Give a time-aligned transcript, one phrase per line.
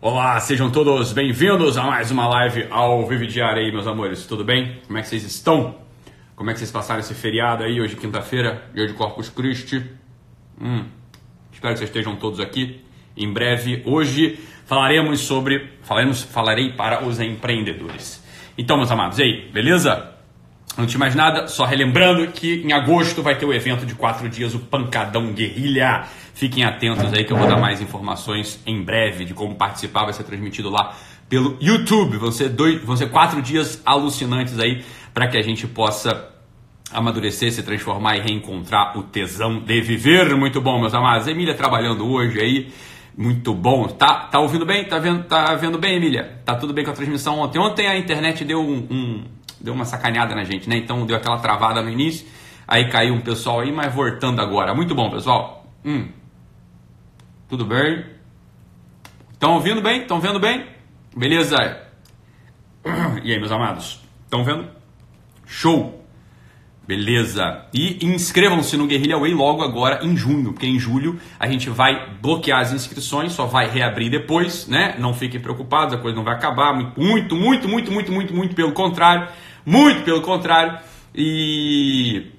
[0.00, 4.24] Olá, sejam todos bem-vindos a mais uma live ao Vive Diário aí, meus amores.
[4.26, 4.80] Tudo bem?
[4.86, 5.74] Como é que vocês estão?
[6.36, 9.84] Como é que vocês passaram esse feriado aí, hoje quinta-feira, dia de Corpus Christi?
[10.60, 10.84] Hum,
[11.52, 12.80] espero que vocês estejam todos aqui.
[13.16, 18.24] Em breve, hoje falaremos sobre, falaremos, falarei para os empreendedores.
[18.56, 20.14] Então, meus amados, e aí, beleza?
[20.78, 24.28] Antes de mais nada, só relembrando que em agosto vai ter o evento de quatro
[24.28, 26.04] dias, o Pancadão Guerrilha.
[26.32, 30.04] Fiquem atentos aí que eu vou dar mais informações em breve de como participar.
[30.04, 30.94] Vai ser transmitido lá
[31.28, 32.16] pelo YouTube.
[32.18, 36.28] Vão ser, dois, vão ser quatro dias alucinantes aí para que a gente possa
[36.92, 40.32] amadurecer, se transformar e reencontrar o tesão de viver.
[40.36, 41.26] Muito bom, meus amados.
[41.26, 42.72] Emília trabalhando hoje aí.
[43.16, 43.88] Muito bom.
[43.88, 44.84] Tá, tá ouvindo bem?
[44.84, 46.40] Tá vendo, tá vendo bem, Emília?
[46.44, 47.58] Tá tudo bem com a transmissão ontem?
[47.58, 49.24] Ontem a internet deu um, um
[49.60, 50.76] deu uma sacaneada na gente, né?
[50.76, 52.26] Então deu aquela travada no início,
[52.66, 54.74] aí caiu um pessoal aí, mas voltando agora.
[54.74, 55.66] Muito bom, pessoal.
[55.84, 56.08] Hum.
[57.48, 58.04] Tudo bem?
[59.32, 60.02] Estão ouvindo bem?
[60.02, 60.66] Estão vendo bem?
[61.16, 61.56] Beleza?
[63.22, 64.00] E aí, meus amados?
[64.24, 64.68] Estão vendo?
[65.44, 65.98] Show!
[66.88, 67.66] Beleza.
[67.74, 72.14] E inscrevam-se no Guerrilha Way logo agora em junho, porque em julho a gente vai
[72.22, 74.96] bloquear as inscrições, só vai reabrir depois, né?
[74.98, 76.72] Não fiquem preocupados, a coisa não vai acabar.
[76.72, 79.28] Muito, muito, muito, muito, muito, muito, muito pelo contrário.
[79.64, 80.78] Muito pelo contrário.
[81.14, 82.32] E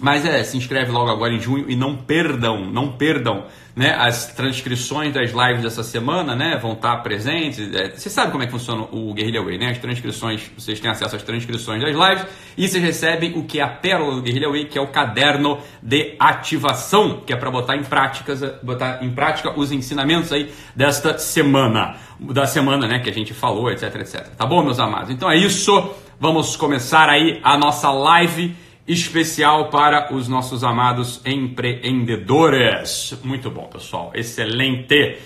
[0.00, 3.44] mas é, se inscreve logo agora em junho e não perdam, não perdam,
[3.76, 3.94] né?
[3.94, 6.58] As transcrições das lives dessa semana, né?
[6.60, 7.58] Vão estar presentes.
[7.74, 9.70] É, você sabe como é que funciona o Guerrilla Way, né?
[9.70, 13.62] As transcrições, vocês têm acesso às transcrições das lives e vocês recebem o que é
[13.62, 17.76] a pérola do Guerrilla Way, que é o caderno de ativação, que é para botar
[17.76, 23.00] em prática, botar em prática os ensinamentos aí desta semana, da semana, né?
[23.00, 24.28] Que a gente falou, etc, etc.
[24.34, 25.10] Tá bom, meus amados?
[25.10, 25.94] Então é isso.
[26.22, 28.54] Vamos começar aí a nossa live
[28.86, 33.18] especial para os nossos amados empreendedores.
[33.24, 34.12] Muito bom, pessoal.
[34.14, 35.16] Excelente.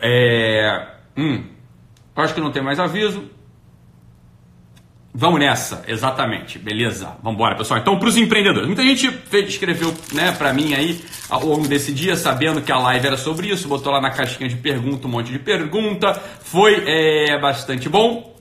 [0.00, 0.90] É...
[1.16, 1.42] Hum,
[2.14, 3.28] acho que não tem mais aviso.
[5.12, 7.16] Vamos nessa, exatamente, beleza?
[7.20, 7.80] Vamos embora, pessoal.
[7.80, 11.92] Então, para os empreendedores, muita gente fez, escreveu né, para mim aí ao longo desse
[11.92, 15.10] dia, sabendo que a live era sobre isso, botou lá na caixinha de pergunta um
[15.10, 18.37] monte de pergunta, foi é, bastante bom,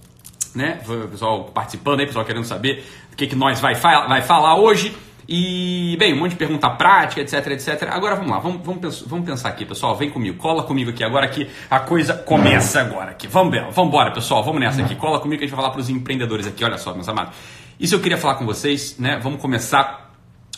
[0.57, 0.79] né?
[1.11, 4.95] Pessoal participando aí, pessoal querendo saber o que, que nós vai, vai falar hoje.
[5.29, 7.89] E, bem, um monte de pergunta prática, etc, etc.
[7.91, 9.93] Agora vamos lá, vamos, vamos, vamos pensar aqui, pessoal.
[9.95, 13.27] Vem comigo, cola comigo aqui agora que a coisa começa agora aqui.
[13.27, 14.95] Vamos, vamos embora, pessoal, vamos nessa aqui.
[14.95, 16.63] Cola comigo que a gente vai falar para os empreendedores aqui.
[16.63, 17.33] Olha só, meus amados.
[17.77, 19.19] Isso eu queria falar com vocês, né?
[19.21, 20.06] Vamos começar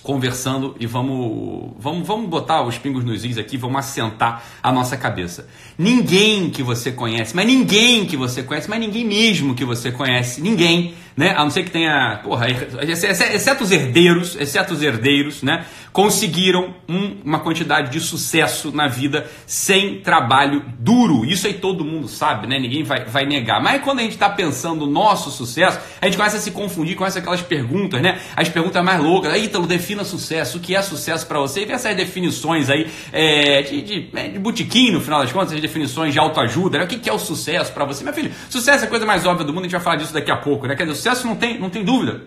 [0.01, 4.95] conversando e vamos, vamos, vamos botar os pingos nos is aqui, vamos assentar a nossa
[4.95, 5.47] cabeça.
[5.77, 10.41] Ninguém que você conhece, mas ninguém que você conhece, mas ninguém mesmo que você conhece,
[10.41, 11.33] ninguém né?
[11.35, 15.65] A não ser que tenha, porra, exceto os herdeiros, exceto os herdeiros, né?
[15.91, 21.25] Conseguiram um, uma quantidade de sucesso na vida sem trabalho duro.
[21.25, 22.57] Isso aí todo mundo sabe, né?
[22.57, 23.61] Ninguém vai, vai negar.
[23.61, 26.95] Mas quando a gente está pensando no nosso sucesso, a gente começa a se confundir
[26.95, 28.17] com aquelas perguntas, né?
[28.33, 29.33] As perguntas mais loucas.
[29.33, 30.57] Aí, Ítalo, defina sucesso.
[30.57, 31.63] O que é sucesso para você?
[31.63, 35.59] E vem essas definições aí é, de, de, é, de no final das contas, as
[35.59, 36.77] definições de autoajuda.
[36.77, 36.85] Né?
[36.85, 38.05] O que, que é o sucesso para você?
[38.05, 40.13] Meu filho, sucesso é a coisa mais óbvia do mundo, a gente vai falar disso
[40.13, 40.77] daqui a pouco, né?
[40.77, 42.23] Quer dizer, sucesso não tem, não tem dúvida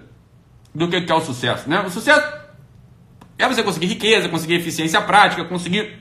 [0.75, 1.69] do que é o sucesso.
[1.69, 1.81] Né?
[1.81, 2.27] O sucesso
[3.39, 5.99] é você conseguir riqueza, conseguir eficiência prática, conseguir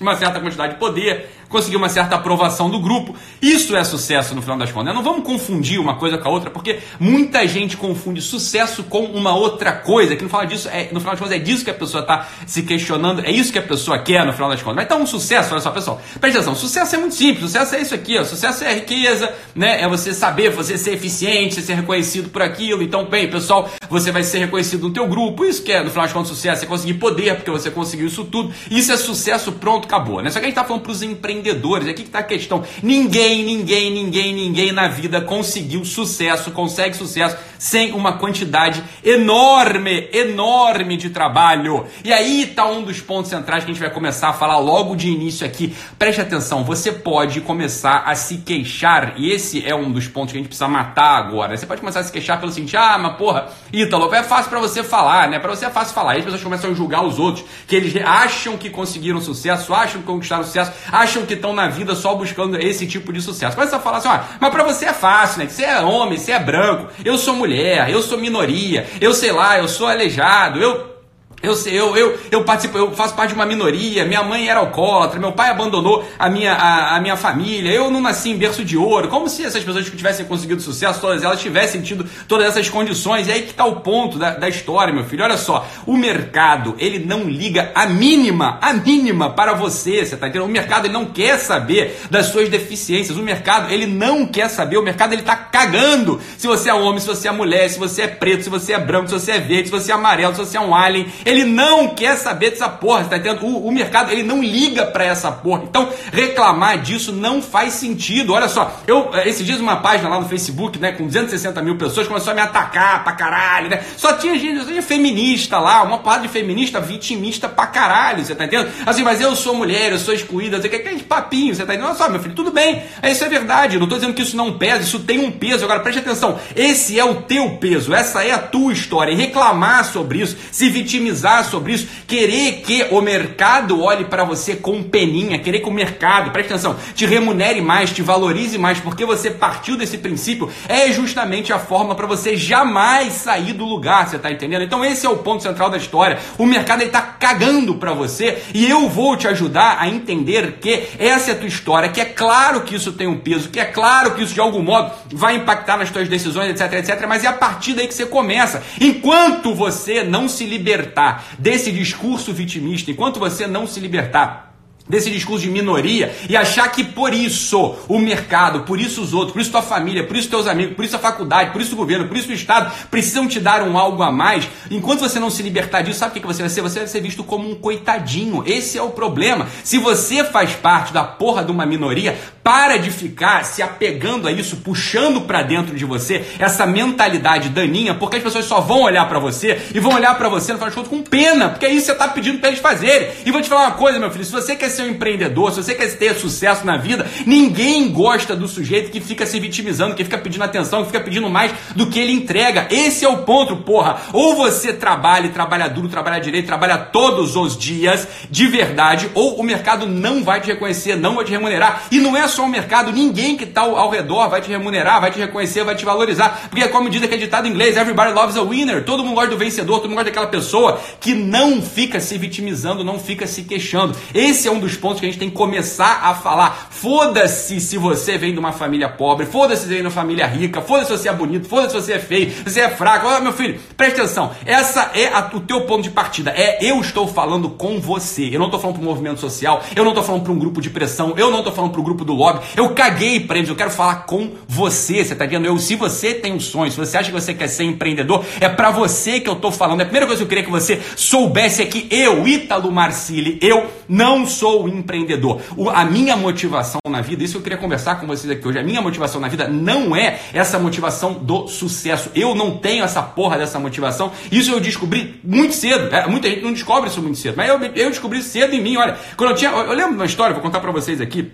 [0.00, 3.14] uma certa quantidade de poder, conseguir uma certa aprovação do grupo.
[3.40, 4.94] Isso é sucesso no final das contas.
[4.94, 9.34] Não vamos confundir uma coisa com a outra, porque muita gente confunde sucesso com uma
[9.34, 11.74] outra coisa, que no final disso é, no final das contas é disso que a
[11.74, 14.76] pessoa está se questionando, é isso que a pessoa quer no final das contas.
[14.76, 17.80] Mas então um sucesso, olha só, pessoal, presta atenção, sucesso é muito simples, sucesso é
[17.80, 19.80] isso aqui, ó, sucesso é riqueza, né?
[19.80, 22.82] É você saber, você ser eficiente, ser reconhecido por aquilo.
[22.82, 25.44] Então, bem, pessoal, você vai ser reconhecido no teu grupo.
[25.44, 28.24] Isso que é, no final das contas, sucesso, é conseguir poder, porque você conseguiu isso
[28.24, 28.52] tudo.
[28.70, 30.30] Isso é sucesso, pronto, acabou, né?
[30.30, 31.88] Só que a gente está falando para os empreendedores empreendedores.
[31.88, 32.64] Aqui que está a questão.
[32.82, 40.96] Ninguém, ninguém, ninguém, ninguém na vida conseguiu sucesso, consegue sucesso sem uma quantidade enorme, enorme
[40.96, 41.86] de trabalho.
[42.04, 44.94] E aí está um dos pontos centrais que a gente vai começar a falar logo
[44.94, 45.74] de início aqui.
[45.98, 50.38] Preste atenção, você pode começar a se queixar, e esse é um dos pontos que
[50.38, 51.56] a gente precisa matar agora.
[51.56, 54.60] Você pode começar a se queixar pelo seguinte: ah, mas porra, Ítalo, é fácil para
[54.60, 55.38] você falar, né?
[55.38, 56.12] Para você é fácil falar.
[56.12, 60.00] Aí as pessoas começam a julgar os outros, que eles acham que conseguiram sucesso, acham
[60.00, 63.54] que conquistaram sucesso, acham que estão na vida só buscando esse tipo de sucesso.
[63.54, 65.48] Começa a falar assim: ó, mas para você é fácil, né?
[65.48, 69.32] Você é homem, você é branco, eu sou mulher mulher, eu sou minoria, eu sei
[69.32, 70.97] lá, eu sou aleijado, eu
[71.40, 75.20] Eu, eu, eu, eu participo, eu faço parte de uma minoria, minha mãe era alcoólatra,
[75.20, 78.76] meu pai abandonou a minha, a, a, minha família, eu não nasci em berço de
[78.76, 82.68] ouro, como se essas pessoas que tivessem conseguido sucesso, todas elas tivessem tido todas essas
[82.68, 83.28] condições.
[83.28, 85.22] E aí que está o ponto da, da história, meu filho.
[85.22, 90.26] Olha só, o mercado, ele não liga a mínima, a mínima para você, você está
[90.26, 90.48] entendendo?
[90.48, 94.76] O mercado, ele não quer saber das suas deficiências, o mercado, ele não quer saber,
[94.76, 98.02] o mercado, ele está cagando se você é homem, se você é mulher, se você
[98.02, 100.40] é preto, se você é branco, se você é verde, se você é amarelo, se
[100.40, 103.44] você é um alien, ele não quer saber dessa porra, tá entendendo?
[103.44, 105.64] O, o mercado, ele não liga para essa porra.
[105.64, 108.32] Então, reclamar disso não faz sentido.
[108.32, 111.76] Olha só, eu, eh, esses dias, uma página lá no Facebook, né, com 260 mil
[111.76, 113.82] pessoas, começou a me atacar pra caralho, né?
[113.96, 118.46] Só tinha gente, tinha feminista lá, uma porrada de feminista vitimista pra caralho, você tá
[118.46, 118.70] entendendo?
[118.86, 121.88] Assim, mas eu sou mulher, eu sou excluída, você quer que papinho, você tá entendendo?
[121.90, 124.56] Olha só, meu filho, tudo bem, isso é verdade, não tô dizendo que isso não
[124.56, 125.64] pesa, isso tem um peso.
[125.64, 129.12] Agora, preste atenção, esse é o teu peso, essa é a tua história.
[129.12, 134.56] E reclamar sobre isso, se vitimizar sobre isso, querer que o mercado olhe para você
[134.56, 139.04] com peninha, querer que o mercado, preste atenção, te remunere mais, te valorize mais, porque
[139.04, 144.16] você partiu desse princípio, é justamente a forma para você jamais sair do lugar, você
[144.16, 144.62] está entendendo?
[144.62, 146.18] Então esse é o ponto central da história.
[146.36, 151.30] O mercado está cagando para você e eu vou te ajudar a entender que essa
[151.30, 154.14] é a tua história, que é claro que isso tem um peso, que é claro
[154.14, 157.32] que isso de algum modo vai impactar nas tuas decisões, etc, etc, mas é a
[157.32, 158.62] partir daí que você começa.
[158.80, 161.07] Enquanto você não se libertar
[161.38, 164.47] desse discurso vitimista, enquanto você não se libertar
[164.88, 169.32] desse discurso de minoria e achar que por isso o mercado, por isso os outros,
[169.32, 171.76] por isso tua família, por isso teus amigos, por isso a faculdade, por isso o
[171.76, 175.30] governo, por isso o Estado precisam te dar um algo a mais, enquanto você não
[175.30, 176.62] se libertar disso, sabe o que você vai ser?
[176.62, 178.42] Você vai ser visto como um coitadinho.
[178.46, 179.46] Esse é o problema.
[179.62, 184.32] Se você faz parte da porra de uma minoria, para de ficar se apegando a
[184.32, 189.06] isso, puxando para dentro de você essa mentalidade daninha, porque as pessoas só vão olhar
[189.06, 191.70] para você e vão olhar para você no final de contas com pena, porque é
[191.70, 193.10] isso que você tá pedindo para eles fazerem.
[193.26, 195.62] E vou te falar uma coisa, meu filho, se você quer ser um empreendedor, se
[195.62, 200.04] você quer ter sucesso na vida, ninguém gosta do sujeito que fica se vitimizando, que
[200.04, 202.68] fica pedindo atenção, que fica pedindo mais do que ele entrega.
[202.70, 204.00] Esse é o ponto, porra.
[204.12, 209.40] Ou você trabalha e trabalha duro, trabalha direito, trabalha todos os dias de verdade, ou
[209.40, 211.84] o mercado não vai te reconhecer, não vai te remunerar.
[211.90, 215.10] E não é só o mercado, ninguém que está ao redor vai te remunerar, vai
[215.10, 216.48] te reconhecer, vai te valorizar.
[216.48, 218.84] Porque é como diz aquele ditado em inglês, everybody loves a winner.
[218.84, 222.84] Todo mundo gosta do vencedor, todo mundo gosta daquela pessoa que não fica se vitimizando,
[222.84, 223.96] não fica se queixando.
[224.14, 226.68] Esse é um dos pontos que a gente tem que começar a falar.
[226.70, 230.60] Foda-se se você vem de uma família pobre, foda-se se vem de uma família rica,
[230.60, 233.06] foda-se se você é bonito, foda-se se você é feio, se você é fraco.
[233.06, 234.30] Olha, meu filho, presta atenção.
[234.44, 236.30] Essa é a, o teu ponto de partida.
[236.30, 238.28] É eu estou falando com você.
[238.32, 240.60] Eu não estou falando para um movimento social, eu não estou falando para um grupo
[240.60, 242.40] de pressão, eu não estou falando para o grupo do lobby.
[242.56, 245.04] Eu caguei para eles, eu quero falar com você.
[245.04, 245.46] Você está entendendo?
[245.46, 248.48] Eu, se você tem um sonho, se você acha que você quer ser empreendedor, é
[248.48, 249.80] para você que eu estou falando.
[249.80, 253.66] A primeira coisa que eu queria que você soubesse é que eu, Ítalo Marcili, eu
[253.88, 255.40] não sou empreendedor.
[255.56, 258.62] O, a minha motivação na vida, isso eu queria conversar com vocês aqui hoje, a
[258.62, 262.10] minha motivação na vida não é essa motivação do sucesso.
[262.14, 264.10] Eu não tenho essa porra dessa motivação.
[264.32, 265.94] Isso eu descobri muito cedo.
[265.94, 268.76] É, muita gente não descobre isso muito cedo, mas eu, eu descobri cedo em mim.
[268.76, 269.50] Olha, quando eu tinha.
[269.50, 271.30] Eu lembro de uma história, vou contar para vocês aqui.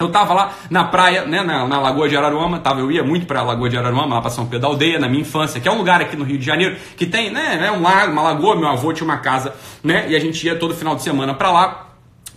[0.00, 3.26] Eu tava lá na praia, né, na, na Lagoa de Araruama, tava, eu ia muito
[3.26, 5.68] para a Lagoa de Araruama, lá para São Pedro da Aldeia, na minha infância, que
[5.68, 8.22] é um lugar aqui no Rio de Janeiro que tem, né, né um lago, uma
[8.22, 11.34] lagoa, meu avô tinha uma casa, né, e a gente ia todo final de semana
[11.34, 11.89] para lá.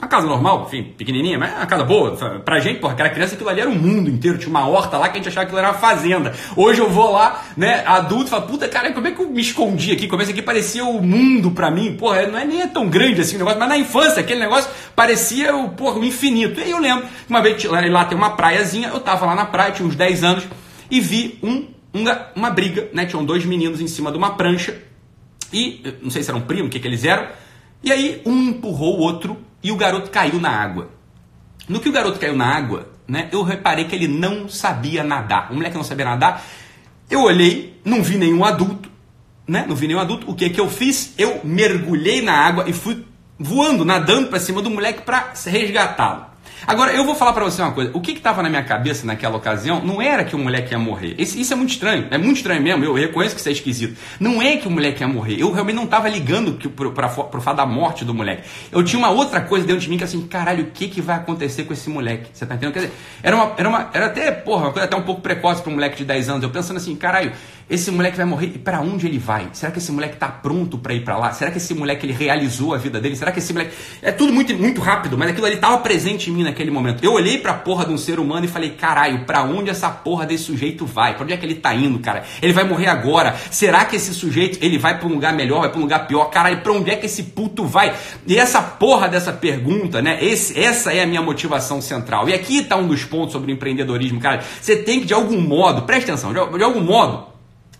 [0.04, 2.12] Uma casa normal, enfim, pequenininha, mas uma casa boa.
[2.44, 4.38] Pra gente, porra, aquela criança, aquilo ali era o mundo inteiro.
[4.38, 6.34] Tinha uma horta lá que a gente achava que era uma fazenda.
[6.58, 9.94] Hoje eu vou lá, né, adulto, falo, puta, cara, como é que eu me escondi
[9.94, 10.10] aqui?
[10.10, 11.96] Como é que aqui parecia o mundo pra mim?
[11.96, 14.70] Porra, não é nem é tão grande assim o negócio, mas na infância aquele negócio
[14.94, 16.60] parecia o, porra, o infinito.
[16.60, 19.72] E aí eu lembro, uma vez lá tem uma praiazinha, eu tava lá na praia,
[19.72, 20.44] tinha uns 10 anos,
[20.92, 23.06] e vi um, uma, uma briga, né?
[23.06, 24.78] Tinham dois meninos em cima de uma prancha,
[25.54, 27.26] e não sei se eram primos, o que, que eles eram,
[27.82, 30.90] e aí um empurrou o outro e o garoto caiu na água.
[31.68, 35.52] No que o garoto caiu na água, né, eu reparei que ele não sabia nadar.
[35.52, 36.44] O moleque não sabia nadar.
[37.10, 38.90] Eu olhei, não vi nenhum adulto,
[39.48, 39.66] né?
[39.68, 40.30] Não vi nenhum adulto.
[40.30, 41.14] O que que eu fiz?
[41.18, 43.06] Eu mergulhei na água e fui
[43.38, 46.33] voando, nadando para cima do moleque para resgatá-lo.
[46.66, 47.92] Agora, eu vou falar para você uma coisa.
[47.94, 51.16] O que estava na minha cabeça naquela ocasião não era que o moleque ia morrer.
[51.18, 52.08] Esse, isso é muito estranho.
[52.10, 52.84] É muito estranho mesmo.
[52.86, 53.98] Eu reconheço que isso é esquisito.
[54.20, 55.40] Não é que o moleque ia morrer.
[55.40, 56.58] Eu realmente não estava ligando
[56.92, 58.44] para o fato da morte do moleque.
[58.72, 61.18] Eu tinha uma outra coisa dentro de mim que assim, caralho, o que, que vai
[61.18, 62.30] acontecer com esse moleque?
[62.34, 62.74] Você tá entendendo?
[62.74, 65.62] Quer dizer, era, uma, era, uma, era até, porra, uma coisa até um pouco precoce
[65.62, 66.44] para um moleque de 10 anos.
[66.44, 67.34] Eu pensando assim, caralho,
[67.70, 69.50] esse moleque vai morrer e para onde ele vai?
[69.54, 71.32] Será que esse moleque tá pronto para ir para lá?
[71.32, 73.16] Será que esse moleque ele realizou a vida dele?
[73.16, 76.34] Será que esse moleque é tudo muito muito rápido, mas aquilo ali tava presente em
[76.34, 77.04] mim naquele momento.
[77.04, 80.26] Eu olhei pra porra de um ser humano e falei: "Caralho, para onde essa porra
[80.26, 81.14] desse sujeito vai?
[81.14, 82.24] Para onde é que ele tá indo, cara?
[82.42, 83.36] Ele vai morrer agora.
[83.52, 86.26] Será que esse sujeito ele vai para um lugar melhor, vai para um lugar pior?
[86.26, 87.94] Caralho, para onde é que esse puto vai?"
[88.28, 90.18] E essa porra dessa pergunta, né?
[90.22, 92.30] Esse, essa é a minha motivação central.
[92.30, 94.44] E aqui tá um dos pontos sobre empreendedorismo, cara.
[94.62, 97.33] Você tem que de algum modo, presta atenção, de, de algum modo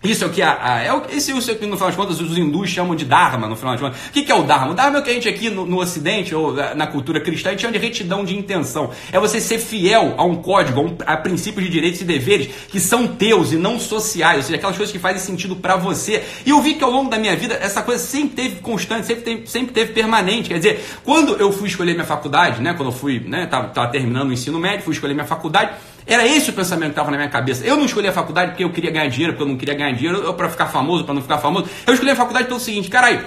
[0.04, 1.96] isso é o que a, a, é o, esse é o que no final das
[1.96, 3.98] contas os hindus chamam de Dharma, no final das contas.
[4.08, 4.72] O que, que é o Dharma?
[4.72, 7.48] O Dharma é o que a gente aqui no, no Ocidente, ou na cultura cristã,
[7.48, 8.90] a gente chama de retidão de intenção.
[9.10, 12.48] É você ser fiel a um código, a, um, a princípios de direitos e deveres
[12.68, 16.22] que são teus e não sociais, ou seja, aquelas coisas que fazem sentido para você.
[16.44, 19.22] E eu vi que ao longo da minha vida essa coisa sempre teve constante, sempre
[19.22, 20.48] teve, sempre teve permanente.
[20.48, 23.90] Quer dizer, quando eu fui escolher minha faculdade, né, quando eu fui, né, tava, tava
[23.90, 25.72] terminando o ensino médio, fui escolher minha faculdade,
[26.06, 27.64] era esse o pensamento que estava na minha cabeça.
[27.64, 29.92] Eu não escolhi a faculdade porque eu queria ganhar dinheiro, porque eu não queria ganhar
[29.92, 31.66] dinheiro, ou para ficar famoso, para não ficar famoso.
[31.86, 33.24] Eu escolhi a faculdade pelo seguinte, caralho,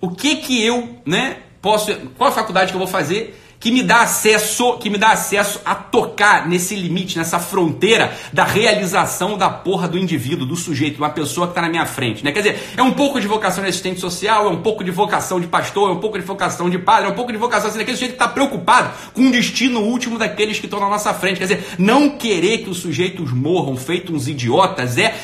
[0.00, 3.82] o que que eu, né, posso, qual a faculdade que eu vou fazer que me
[3.82, 9.50] dá acesso, que me dá acesso a tocar nesse limite, nessa fronteira da realização da
[9.50, 12.32] porra do indivíduo, do sujeito, uma pessoa que está na minha frente, né?
[12.32, 15.38] Quer dizer, é um pouco de vocação de assistente social, é um pouco de vocação
[15.38, 17.78] de pastor, é um pouco de vocação de padre, é um pouco de vocação assim,
[17.78, 21.36] daquele sujeito que está preocupado com o destino último daqueles que estão na nossa frente.
[21.36, 25.14] Quer dizer, não querer que os sujeitos morram feitos uns idiotas é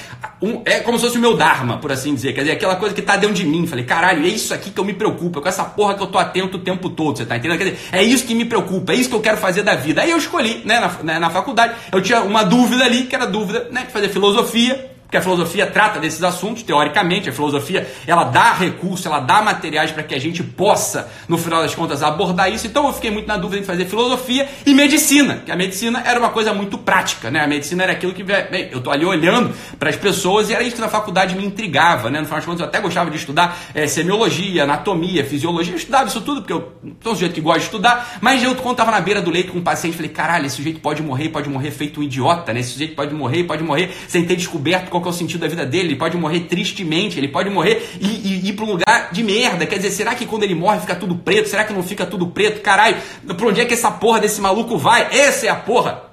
[0.40, 2.32] um, é como se fosse o meu dharma, por assim dizer.
[2.32, 3.66] Quer dizer, aquela coisa que está dentro de mim.
[3.66, 6.06] Falei, caralho, é isso aqui que eu me preocupo, é com essa porra que eu
[6.06, 7.58] tô atento o tempo todo, você tá entendendo?
[7.58, 10.02] Quer dizer, é isso que me preocupa, é isso que eu quero fazer da vida.
[10.02, 13.26] Aí eu escolhi, né, na, né, na faculdade, eu tinha uma dúvida ali, que era
[13.26, 18.24] dúvida né, de fazer filosofia, porque a filosofia trata desses assuntos, teoricamente, a filosofia ela
[18.24, 22.52] dá recursos, ela dá materiais para que a gente possa, no final das contas, abordar
[22.52, 22.66] isso.
[22.66, 26.18] Então eu fiquei muito na dúvida em fazer filosofia e medicina, que a medicina era
[26.18, 27.40] uma coisa muito prática, né?
[27.40, 30.64] A medicina era aquilo que, bem, eu tô ali olhando para as pessoas e era
[30.64, 32.18] isso que na faculdade me intrigava, né?
[32.18, 36.08] No final das contas eu até gostava de estudar é, semiologia, anatomia, fisiologia, eu estudava
[36.08, 38.90] isso tudo, porque eu sou um sujeito que gosta de estudar, mas eu, quando estava
[38.90, 41.70] na beira do leito com um paciente, falei, caralho, esse sujeito pode morrer, pode morrer
[41.70, 42.58] feito um idiota, né?
[42.58, 45.64] Esse sujeito pode morrer, pode morrer sem ter descoberto qual é o sentido da vida
[45.64, 49.22] dele, ele pode morrer tristemente, ele pode morrer e, e ir para um lugar de
[49.22, 49.66] merda.
[49.66, 51.48] Quer dizer, será que quando ele morre fica tudo preto?
[51.48, 52.60] Será que não fica tudo preto?
[52.60, 52.96] Caralho,
[53.36, 55.08] pra onde é que essa porra desse maluco vai?
[55.10, 56.06] Essa é a porra.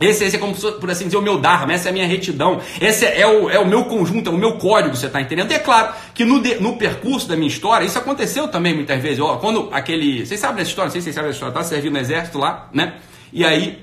[0.00, 2.60] Esse, esse é como, por assim dizer, o meu Dharma, essa é a minha retidão,
[2.80, 5.50] esse é, é, o, é o meu conjunto, é o meu código, você está entendendo?
[5.52, 9.00] E é claro que no, de, no percurso da minha história, isso aconteceu também muitas
[9.00, 9.20] vezes.
[9.20, 10.26] Ó, quando aquele.
[10.26, 10.86] Vocês sabem dessa história?
[10.86, 12.94] Não sei se vocês sabem dessa história, tá servindo no exército lá, né?
[13.32, 13.78] E aí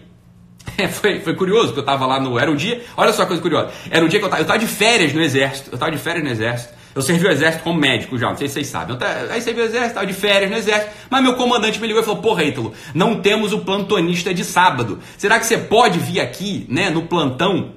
[0.78, 2.38] é, foi, foi curioso que eu tava lá no.
[2.38, 2.84] Era um dia.
[2.96, 3.72] Olha só a coisa curiosa.
[3.90, 5.70] Era um dia que eu tava, eu tava de férias no exército.
[5.72, 6.80] Eu tava de férias no exército.
[6.96, 8.98] Eu servi o exército como médico já, não sei se vocês sabem.
[9.30, 10.92] Aí servi o exército, tava de férias no exército.
[11.10, 15.00] Mas meu comandante me ligou e falou: Porra, Ítalo, não temos o plantonista de sábado.
[15.18, 17.74] Será que você pode vir aqui, né, no plantão,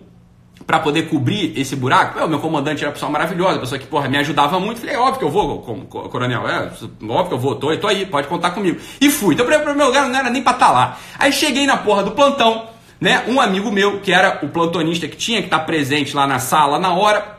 [0.66, 2.18] para poder cobrir esse buraco.
[2.18, 4.80] o meu comandante era uma pessoa maravilhosa, pessoa que porra, me ajudava muito.
[4.80, 6.70] Falei, é óbvio que eu vou, coronel, é
[7.08, 8.80] óbvio que eu vou, tô, tô aí, pode contar comigo.
[9.00, 9.34] E fui.
[9.34, 10.98] Então, o meu lugar não era nem para estar tá lá.
[11.18, 12.68] Aí cheguei na porra do plantão,
[13.02, 13.25] né?
[13.26, 16.78] Um amigo meu, que era o plantonista que tinha que estar presente lá na sala
[16.78, 17.38] na hora,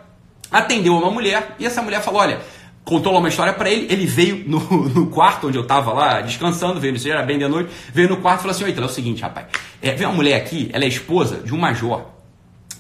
[0.51, 2.41] atendeu uma mulher e essa mulher falou: Olha,
[2.84, 3.88] contou lá uma história para ele.
[3.89, 7.48] Ele veio no, no, quarto onde eu tava lá descansando, veio, isso era bem de
[7.48, 9.48] noite, veio no quarto e falou assim: Oi, é o seguinte, rapaz,
[9.82, 12.08] é, vem uma mulher aqui, ela é esposa de um major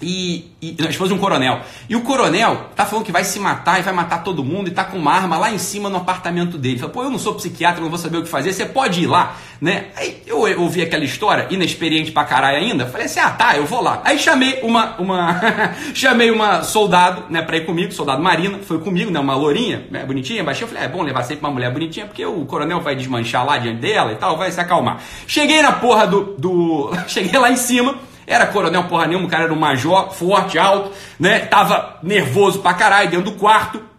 [0.03, 1.61] e, e a esposa de um coronel.
[1.89, 4.71] E o coronel tá falando que vai se matar e vai matar todo mundo e
[4.71, 6.77] tá com uma arma lá em cima no apartamento dele.
[6.77, 9.07] Fala, pô, eu não sou psiquiatra, não vou saber o que fazer, você pode ir
[9.07, 9.87] lá, né?
[9.95, 13.81] Aí eu, ouvi aquela história, inexperiente pra caralho ainda, falei assim, ah tá, eu vou
[13.81, 14.01] lá.
[14.03, 15.39] Aí chamei uma, uma
[15.95, 20.03] chamei uma soldado, né, pra ir comigo, soldado marina, foi comigo, né, uma lourinha, né,
[20.05, 22.95] bonitinha, baixinha, eu falei, é bom levar sempre uma mulher bonitinha, porque o coronel vai
[22.95, 25.01] desmanchar lá diante dela e tal, vai se acalmar.
[25.25, 26.91] Cheguei na porra do, do...
[27.07, 30.91] cheguei lá em cima, era coronel porra nenhuma, o cara era um major, forte, alto,
[31.19, 31.39] né?
[31.39, 33.93] Tava nervoso pra caralho dentro do quarto.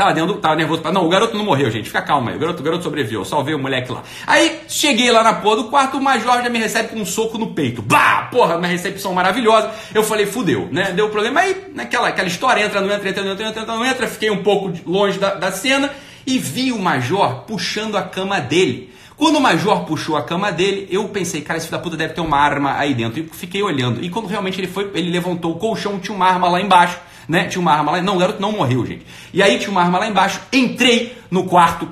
[0.00, 0.90] Tava, dentro, tava nervoso pra.
[0.90, 1.84] Não, o garoto não morreu, gente.
[1.84, 2.36] Fica calma aí.
[2.38, 3.20] O garoto, o garoto sobreviveu.
[3.20, 4.02] Eu salvei o moleque lá.
[4.26, 7.36] Aí cheguei lá na porra do quarto, o major já me recebe com um soco
[7.36, 7.82] no peito.
[7.82, 8.28] Bah!
[8.30, 9.70] Porra, uma recepção maravilhosa.
[9.94, 10.92] Eu falei, fudeu, né?
[10.92, 11.40] Deu problema.
[11.40, 14.08] Aí, naquela aquela história, entra, não entra, entra, não entra, entra, não entra.
[14.08, 15.90] Fiquei um pouco longe da, da cena
[16.26, 18.89] e vi o major puxando a cama dele.
[19.20, 22.14] Quando o major puxou a cama dele, eu pensei, cara, esse filho da puta deve
[22.14, 23.20] ter uma arma aí dentro.
[23.20, 24.02] E fiquei olhando.
[24.02, 26.98] E quando realmente ele foi, ele levantou o colchão, tinha uma arma lá embaixo,
[27.28, 27.44] né?
[27.44, 28.00] Tinha uma arma lá.
[28.00, 29.04] Não, o garoto não morreu, gente.
[29.30, 30.40] E aí tinha uma arma lá embaixo.
[30.50, 31.86] Entrei no quarto,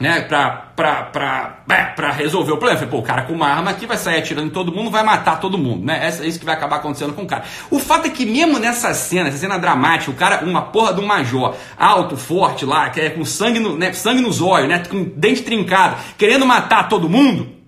[0.00, 1.62] né, pra, pra, pra,
[1.94, 2.78] pra resolver o problema.
[2.78, 5.02] Falei, pô, o cara com uma arma aqui vai sair atirando em todo mundo, vai
[5.02, 6.06] matar todo mundo, né?
[6.06, 7.44] É isso que vai acabar acontecendo com o cara.
[7.70, 11.06] O fato é que mesmo nessa cena, essa cena dramática, o cara, uma porra um
[11.06, 15.04] major, alto, forte lá, que é com sangue, no, né, sangue nos olhos, né, com
[15.04, 17.60] dente trincado, querendo matar todo mundo,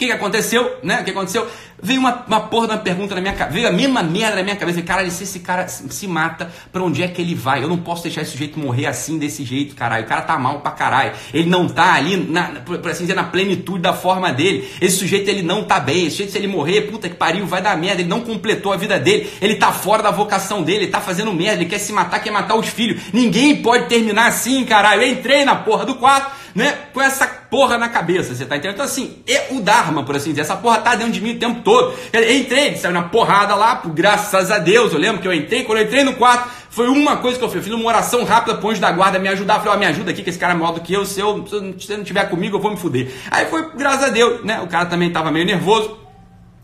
[0.00, 1.02] que, que aconteceu, né?
[1.02, 1.46] O que aconteceu?
[1.82, 4.56] Veio uma, uma porra uma pergunta na minha cabeça, veio a mesma merda na minha
[4.56, 4.82] cabeça.
[4.82, 7.62] Caralho, se esse cara se, se mata, pra onde é que ele vai?
[7.62, 10.04] Eu não posso deixar esse sujeito morrer assim, desse jeito, caralho.
[10.04, 11.12] O cara tá mal pra caralho.
[11.32, 14.68] Ele não tá ali, na, por assim dizer, na plenitude da forma dele.
[14.80, 16.06] Esse sujeito, ele não tá bem.
[16.06, 18.02] Esse sujeito, se ele morrer, puta que pariu, vai dar merda.
[18.02, 19.30] Ele não completou a vida dele.
[19.40, 22.30] Ele tá fora da vocação dele, ele tá fazendo merda, ele quer se matar, quer
[22.30, 23.00] matar os filhos.
[23.12, 25.02] Ninguém pode terminar assim, caralho.
[25.02, 26.72] Eu entrei na porra do quarto, né?
[26.92, 28.74] Com essa porra na cabeça, você tá entendendo?
[28.74, 31.38] Então, assim, é o Dharma, por assim dizer, essa porra tá dentro de mim o
[31.38, 31.94] tempo todo.
[32.12, 34.92] Eu entrei, saiu na porrada lá, por graças a Deus.
[34.92, 37.48] Eu lembro que eu entrei, quando eu entrei no quarto, foi uma coisa que eu
[37.48, 37.56] fiz.
[37.56, 39.54] Eu fiz uma oração rápida pro anjo da guarda me ajudar.
[39.54, 41.04] Eu falei, ó, me ajuda aqui, que esse cara é maior do que eu.
[41.04, 41.44] Se, eu.
[41.46, 43.10] se você não tiver comigo, eu vou me fuder.
[43.30, 44.60] Aí foi, graças a Deus, né?
[44.60, 45.98] O cara também tava meio nervoso.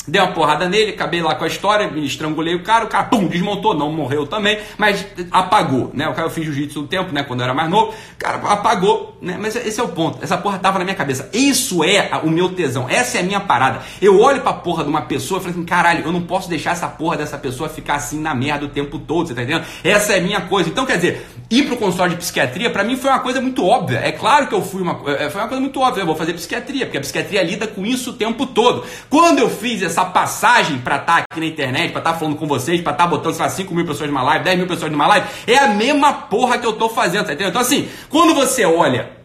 [0.09, 3.05] Dei uma porrada nele, acabei lá com a história, me estrangulei o cara, o cara,
[3.05, 6.09] pum, desmontou, não morreu também, mas apagou, né?
[6.09, 7.23] O cara eu fiz jiu-jitsu um tempo, né?
[7.23, 9.37] Quando eu era mais novo, o cara apagou, né?
[9.41, 11.29] Mas esse é o ponto, essa porra tava na minha cabeça.
[11.33, 13.83] Isso é o meu tesão, essa é a minha parada.
[14.01, 16.73] Eu olho pra porra de uma pessoa e falo assim, caralho, eu não posso deixar
[16.73, 19.65] essa porra dessa pessoa ficar assim na merda o tempo todo, você tá entendendo?
[19.83, 20.69] Essa é a minha coisa.
[20.69, 23.99] Então, quer dizer, ir pro consultório de psiquiatria, para mim foi uma coisa muito óbvia.
[23.99, 26.33] É claro que eu fui uma, é, foi uma coisa muito óbvia, eu vou fazer
[26.35, 28.85] psiquiatria, porque a psiquiatria lida com isso o tempo todo.
[29.09, 32.37] Quando eu fiz essa passagem para estar tá aqui na internet, para estar tá falando
[32.37, 34.67] com vocês, para estar tá botando, sei lá, 5 mil pessoas numa live, 10 mil
[34.67, 37.51] pessoas numa live, é a mesma porra que eu tô fazendo, tá entendendo?
[37.51, 39.17] Então, assim, quando você olha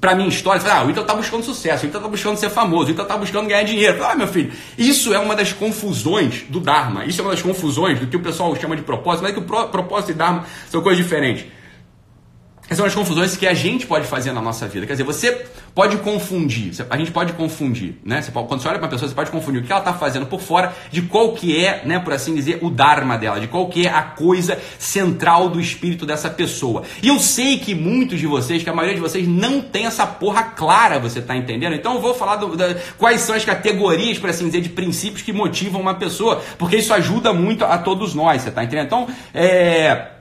[0.00, 2.50] pra minha história, você fala, ah, o Ita tá buscando sucesso, o tá buscando ser
[2.50, 3.98] famoso, o tá buscando ganhar dinheiro.
[3.98, 7.42] Fala, ah, meu filho, isso é uma das confusões do Dharma, isso é uma das
[7.42, 10.44] confusões do que o pessoal chama de propósito, mas é que o propósito e Dharma
[10.68, 11.46] são coisas diferentes.
[12.66, 14.86] Essas são as confusões que a gente pode fazer na nossa vida.
[14.86, 18.20] Quer dizer, você pode confundir, a gente pode confundir, né?
[18.20, 19.92] Você pode, quando você olha para uma pessoa, você pode confundir o que ela está
[19.92, 23.46] fazendo por fora de qual que é, né, por assim dizer, o dharma dela, de
[23.46, 26.82] qual que é a coisa central do espírito dessa pessoa.
[27.00, 30.04] E eu sei que muitos de vocês, que a maioria de vocês não tem essa
[30.04, 31.74] porra clara, você está entendendo?
[31.74, 35.22] Então eu vou falar do, da, quais são as categorias, por assim dizer, de princípios
[35.22, 38.86] que motivam uma pessoa, porque isso ajuda muito a todos nós, você está entendendo?
[38.86, 40.15] Então, é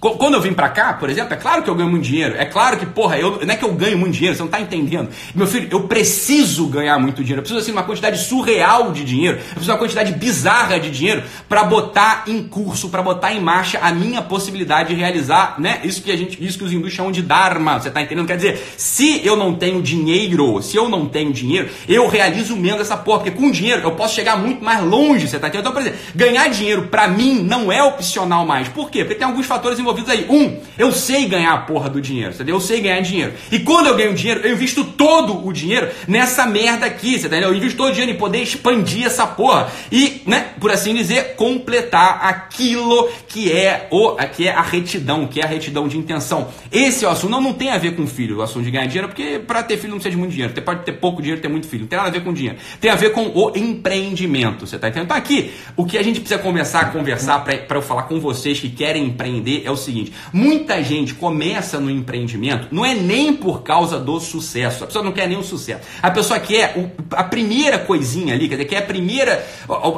[0.00, 2.36] quando eu vim pra cá, por exemplo, é claro que eu ganho muito dinheiro.
[2.36, 4.60] É claro que, porra, eu, não é que eu ganho muito dinheiro, você não tá
[4.60, 5.08] entendendo.
[5.34, 7.40] Meu filho, eu preciso ganhar muito dinheiro.
[7.40, 9.38] Eu preciso, assim, uma quantidade surreal de dinheiro.
[9.38, 13.40] Eu preciso de uma quantidade bizarra de dinheiro para botar em curso, para botar em
[13.40, 15.80] marcha a minha possibilidade de realizar, né?
[15.82, 17.80] Isso que a gente, isso que os hindus chamam de dharma.
[17.80, 18.26] Você tá entendendo?
[18.26, 22.82] Quer dizer, se eu não tenho dinheiro, se eu não tenho dinheiro, eu realizo menos
[22.82, 23.18] essa porra.
[23.18, 25.62] Porque com dinheiro eu posso chegar muito mais longe, você tá entendendo?
[25.62, 28.68] Então, por exemplo, ganhar dinheiro para mim não é opcional mais.
[28.68, 29.04] Por quê?
[29.04, 30.26] Porque tem alguns fatores envolvidos aí.
[30.28, 32.56] Um, eu sei ganhar a porra do dinheiro, entendeu?
[32.56, 33.32] Eu sei ganhar dinheiro.
[33.50, 37.48] E quando eu ganho dinheiro, eu invisto todo o dinheiro nessa merda aqui, entendeu?
[37.48, 39.70] Eu invisto todo o dinheiro em poder expandir essa porra.
[39.90, 45.40] E, né, por assim dizer, completar aquilo que é, o, que é a retidão, que
[45.40, 46.48] é a retidão de intenção.
[46.70, 47.30] Esse é o assunto.
[47.30, 49.76] Não, não tem a ver com filho, o assunto de ganhar dinheiro, porque para ter
[49.76, 50.52] filho não precisa de muito dinheiro.
[50.54, 51.82] Você pode ter pouco dinheiro, ter muito filho.
[51.82, 52.58] Não tem nada a ver com dinheiro.
[52.80, 55.06] Tem a ver com o empreendimento, você tá entendendo?
[55.06, 58.60] Então aqui, o que a gente precisa começar a conversar para eu falar com vocês
[58.60, 63.62] que querem empreender é o seguinte: muita gente começa no empreendimento, não é nem por
[63.62, 64.84] causa do sucesso.
[64.84, 65.82] A pessoa não quer nem o sucesso.
[66.02, 69.46] A pessoa quer o, a primeira coisinha ali, quer dizer, quer a primeira.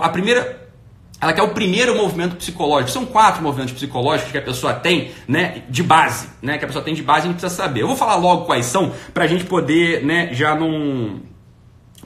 [0.03, 0.71] A, primeira
[1.21, 2.90] ela quer o primeiro movimento psicológico.
[2.90, 6.83] São quatro movimentos psicológicos que a pessoa tem, né, de base, né, que a pessoa
[6.83, 7.83] tem de base, a gente precisa saber.
[7.83, 11.21] Eu vou falar logo quais são para a gente poder, né, já não,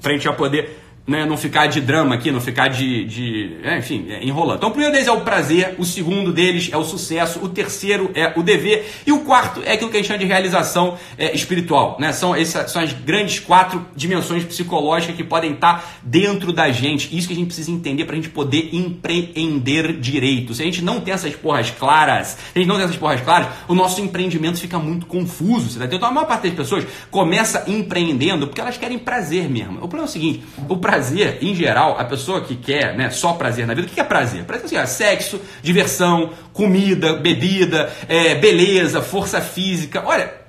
[0.00, 3.56] para a gente já poder né, não ficar de drama aqui, não ficar de, de
[3.62, 4.56] é, enfim, é, enrolando.
[4.56, 8.10] Então, o primeiro deles é o prazer, o segundo deles é o sucesso, o terceiro
[8.14, 11.34] é o dever e o quarto é aquilo que a gente chama de realização é,
[11.34, 11.96] espiritual.
[12.00, 12.12] Né?
[12.12, 17.14] São, essas, são as grandes quatro dimensões psicológicas que podem estar dentro da gente.
[17.16, 20.54] Isso que a gente precisa entender para a gente poder empreender direito.
[20.54, 23.20] Se a gente não tem essas porras claras, se a gente não tem essas porras
[23.20, 25.78] claras, o nosso empreendimento fica muito confuso.
[25.78, 25.84] Tá?
[25.84, 29.76] Então, a maior parte das pessoas começa empreendendo porque elas querem prazer mesmo.
[29.76, 33.10] O problema é o seguinte, o prazer prazer, em geral, a pessoa que quer né,
[33.10, 34.44] só prazer na vida, o que é prazer?
[34.44, 40.04] Prazer assim, é sexo, diversão, comida, bebida, é, beleza, força física.
[40.06, 40.43] Olha,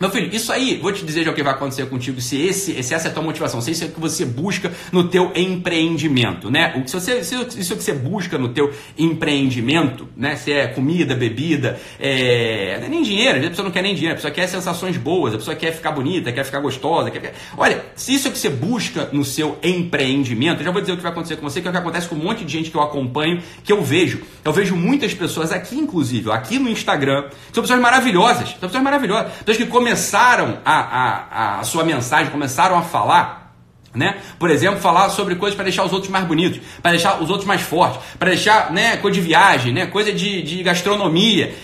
[0.00, 2.82] meu filho, isso aí, vou te dizer já o que vai acontecer contigo se, esse,
[2.82, 5.30] se essa é a tua motivação, se isso é o que você busca no teu
[5.36, 6.82] empreendimento, né?
[6.86, 10.36] Se você, se isso é o que você busca no teu empreendimento, né?
[10.36, 12.80] Se é comida, bebida, é...
[12.82, 15.36] é nem dinheiro, a pessoa não quer nem dinheiro, a pessoa quer sensações boas, a
[15.36, 17.34] pessoa quer ficar bonita, quer ficar gostosa, quer...
[17.58, 20.94] Olha, se isso é o que você busca no seu empreendimento, eu já vou dizer
[20.94, 22.50] o que vai acontecer com você, que é o que acontece com um monte de
[22.50, 24.22] gente que eu acompanho, que eu vejo.
[24.42, 29.30] Eu vejo muitas pessoas aqui, inclusive, aqui no Instagram, são pessoas maravilhosas, são pessoas maravilhosas,
[29.44, 33.56] pessoas que começam começaram a, a, a sua mensagem, começaram a falar,
[33.92, 34.18] né?
[34.38, 37.44] Por exemplo, falar sobre coisas para deixar os outros mais bonitos, para deixar os outros
[37.44, 41.56] mais fortes, para deixar, né, coisa de viagem, né, coisa de, de gastronomia.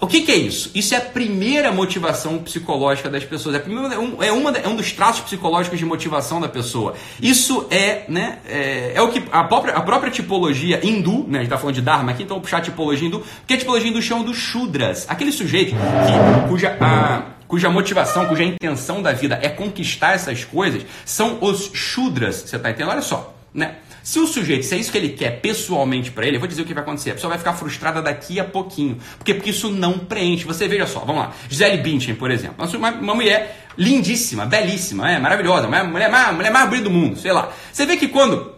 [0.00, 0.70] O que, que, é isso?
[0.76, 3.56] Isso é a primeira motivação psicológica das pessoas.
[3.56, 6.94] É, primeira, um, é, uma, é um dos traços psicológicos de motivação da pessoa.
[7.20, 11.42] Isso é, né, é, é o que a própria, a própria tipologia hindu, né, a
[11.42, 13.90] gente está falando de Dharma aqui, então vou puxar a tipologia hindu, porque a tipologia
[13.90, 19.38] hindu chama dos Shudras, aquele sujeito que, cuja, a, cuja motivação, cuja intenção da vida
[19.42, 22.36] é conquistar essas coisas, são os Shudras.
[22.36, 22.92] Você está entendendo?
[22.92, 23.74] Olha só, né?
[24.02, 26.62] Se o sujeito, se é isso que ele quer pessoalmente para ele, eu vou dizer
[26.62, 27.10] o que vai acontecer.
[27.10, 28.96] A pessoa vai ficar frustrada daqui a pouquinho.
[29.18, 29.34] Por quê?
[29.34, 30.46] Porque isso não preenche.
[30.46, 31.32] Você veja só, vamos lá.
[31.46, 32.66] Gisele Bündchen, por exemplo.
[32.74, 35.68] Uma, uma mulher lindíssima, belíssima, é, maravilhosa.
[35.68, 37.52] Uma mulher, mais, mulher mais bonita do mundo, sei lá.
[37.70, 38.54] Você vê que quando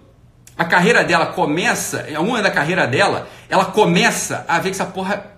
[0.56, 4.86] a carreira dela começa, em alguma da carreira dela, ela começa a ver que essa
[4.86, 5.33] porra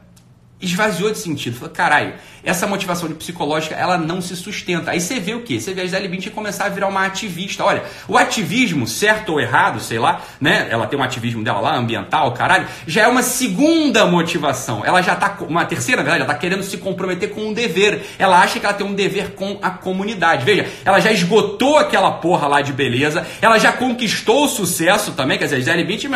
[0.60, 1.56] esvaziou de sentido.
[1.56, 4.92] Falou, caralho, essa motivação psicológica, ela não se sustenta.
[4.92, 5.60] Aí você vê o quê?
[5.60, 7.64] Você vê a Gisele Bündchen começar a virar uma ativista.
[7.64, 10.68] Olha, o ativismo, certo ou errado, sei lá, né?
[10.70, 14.84] Ela tem um ativismo dela lá, ambiental, caralho, já é uma segunda motivação.
[14.84, 18.06] Ela já tá, uma terceira, na verdade, ela tá querendo se comprometer com um dever.
[18.18, 20.44] Ela acha que ela tem um dever com a comunidade.
[20.44, 25.36] Veja, ela já esgotou aquela porra lá de beleza, ela já conquistou o sucesso também,
[25.36, 26.10] quer dizer, a Gisele Bündchen,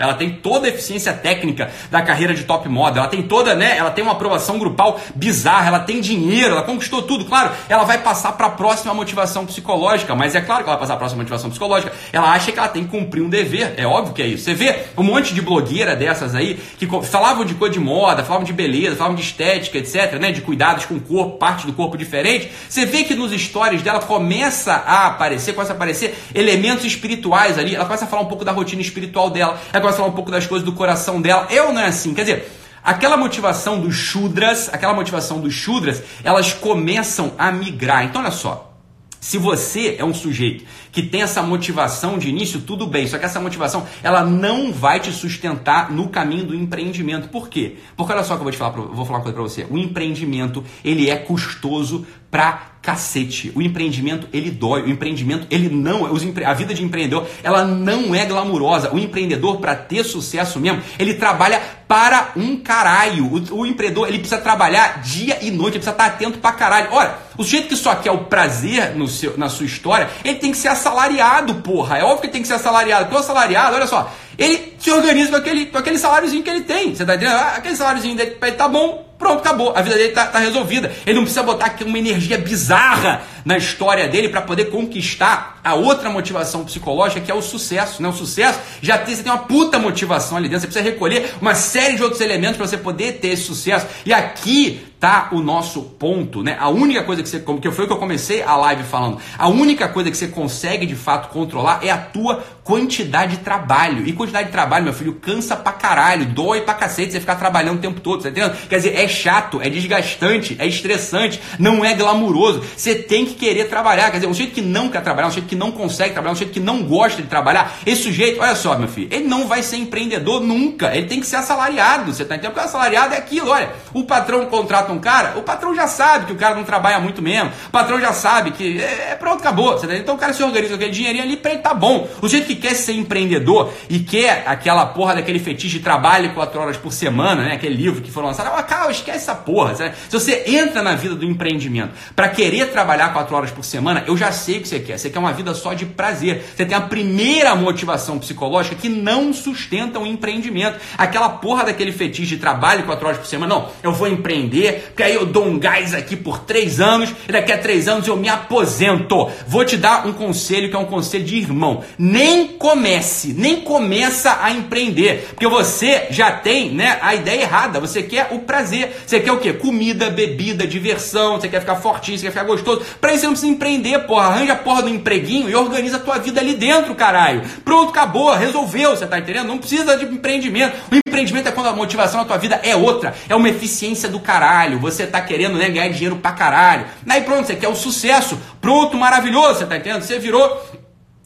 [0.00, 3.76] ela tem toda a eficiência técnica da carreira de top model, ela tem toda, né,
[3.84, 7.24] ela tem uma aprovação grupal bizarra, ela tem dinheiro, ela conquistou tudo.
[7.24, 10.86] Claro, ela vai passar para a próxima motivação psicológica, mas é claro que ela vai
[10.86, 11.92] passar para a próxima motivação psicológica.
[12.12, 14.44] Ela acha que ela tem que cumprir um dever, é óbvio que é isso.
[14.44, 18.44] Você vê um monte de blogueira dessas aí que falavam de coisa de moda, falavam
[18.44, 21.96] de beleza, falavam de estética, etc, né, de cuidados com o corpo, parte do corpo
[21.96, 22.50] diferente.
[22.68, 27.74] Você vê que nos stories dela começa a aparecer, começa a aparecer elementos espirituais ali.
[27.74, 30.14] Ela começa a falar um pouco da rotina espiritual dela, ela começa a falar um
[30.14, 31.46] pouco das coisas do coração dela.
[31.50, 36.52] Eu não é assim, quer dizer, Aquela motivação dos Shudras, aquela motivação dos Shudras, elas
[36.52, 38.04] começam a migrar.
[38.04, 38.72] Então, olha só.
[39.18, 43.06] Se você é um sujeito que tem essa motivação de início, tudo bem.
[43.08, 47.28] Só que essa motivação, ela não vai te sustentar no caminho do empreendimento.
[47.28, 47.76] Por quê?
[47.96, 49.66] Porque olha só que eu vou te falar, vou falar uma coisa para você.
[49.68, 53.50] O empreendimento, ele é custoso pra cacete.
[53.54, 54.82] O empreendimento, ele dói.
[54.82, 58.92] O empreendimento, ele não, os, a vida de empreendedor, ela não é glamurosa.
[58.92, 63.26] O empreendedor, para ter sucesso mesmo, ele trabalha para um caralho.
[63.26, 66.88] O, o, empreendedor, ele precisa trabalhar dia e noite, ele precisa estar atento pra caralho.
[66.90, 70.50] Olha, o sujeito que só quer o prazer no seu, na sua história, ele tem
[70.50, 71.98] que ser assalariado, porra.
[71.98, 73.06] É óbvio que tem que ser assalariado.
[73.06, 76.62] Porque o assalariado, olha só, ele se organiza com aquele, com aquele saláriozinho que ele
[76.62, 76.94] tem.
[76.94, 77.36] Você tá entendendo?
[77.36, 79.72] Ah, aquele saláriozinho dele tá bom, pronto, acabou.
[79.74, 80.92] A vida dele tá, tá resolvida.
[81.06, 85.74] Ele não precisa botar aqui uma energia bizarra na história dele para poder conquistar a
[85.74, 88.02] outra motivação psicológica que é o sucesso.
[88.02, 88.08] Né?
[88.08, 90.60] O sucesso já tem, você tem uma puta motivação ali dentro.
[90.60, 93.86] Você precisa recolher uma série de outros elementos para você poder ter esse sucesso.
[94.04, 96.56] E aqui tá o nosso ponto, né?
[96.58, 99.18] A única coisa que você, como que foi o que eu comecei a live falando,
[99.36, 104.06] a única coisa que você consegue de fato controlar é a tua quantidade de trabalho.
[104.06, 107.76] E quantidade de trabalho, meu filho, cansa pra caralho, dói pra cacete você ficar trabalhando
[107.76, 108.56] o tempo todo, tá entendendo?
[108.66, 112.62] Quer dizer, é chato, é desgastante, é estressante, não é glamuroso.
[112.76, 115.48] Você tem que querer trabalhar, quer dizer, um sujeito que não quer trabalhar, um sujeito
[115.48, 118.76] que não consegue trabalhar, um sujeito que não gosta de trabalhar, esse sujeito, olha só,
[118.78, 122.34] meu filho, ele não vai ser empreendedor nunca, ele tem que ser assalariado, você tá
[122.34, 122.52] entendendo?
[122.52, 126.32] Porque assalariado é aquilo, olha, o patrão contrata um cara, o patrão já sabe que
[126.32, 127.50] o cara não trabalha muito mesmo.
[127.68, 129.74] O patrão já sabe que é, é pronto, acabou.
[129.74, 132.08] Tá então o cara se organiza aquele dinheirinho ali pra ele tá bom.
[132.20, 136.60] O jeito que quer ser empreendedor e quer aquela porra daquele fetiche de trabalho quatro
[136.60, 137.54] horas por semana, né?
[137.54, 138.62] Aquele livro que foi lançado, ah,
[138.94, 139.74] esquece essa porra.
[139.74, 139.94] Sabe?
[140.08, 144.16] Se você entra na vida do empreendimento para querer trabalhar quatro horas por semana, eu
[144.16, 144.98] já sei o que você quer.
[144.98, 146.44] Você quer uma vida só de prazer.
[146.54, 150.78] Você tem a primeira motivação psicológica que não sustenta um empreendimento.
[150.96, 155.02] Aquela porra daquele fetiche de trabalho quatro horas por semana, não, eu vou empreender, porque
[155.02, 158.16] aí eu dou um gás aqui por três anos e daqui a três anos eu
[158.16, 159.30] me aposento.
[159.46, 161.82] Vou te dar um conselho que é um conselho de irmão.
[161.98, 167.80] Nem comece, nem começa a empreender, porque você já tem né, a ideia errada.
[167.80, 168.83] Você quer o prazer.
[169.06, 169.52] Você quer o quê?
[169.52, 171.40] Comida, bebida, diversão.
[171.40, 172.82] Você quer ficar fortinho, você quer ficar gostoso.
[173.00, 174.26] Pra isso você não precisa empreender, porra.
[174.26, 177.42] Arranja a porra do empreguinho e organiza a tua vida ali dentro, caralho.
[177.64, 179.48] Pronto, acabou, resolveu, você tá entendendo?
[179.48, 180.76] Não precisa de empreendimento.
[180.90, 183.14] O empreendimento é quando a motivação na tua vida é outra.
[183.28, 184.78] É uma eficiência do caralho.
[184.78, 186.86] Você tá querendo né, ganhar dinheiro pra caralho.
[187.08, 188.38] Aí pronto, você quer o sucesso.
[188.60, 190.02] Pronto, maravilhoso, você tá entendendo?
[190.02, 190.62] Você virou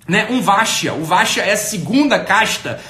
[0.08, 0.94] né, um Vashya.
[0.94, 2.80] O Vashya é a segunda casta,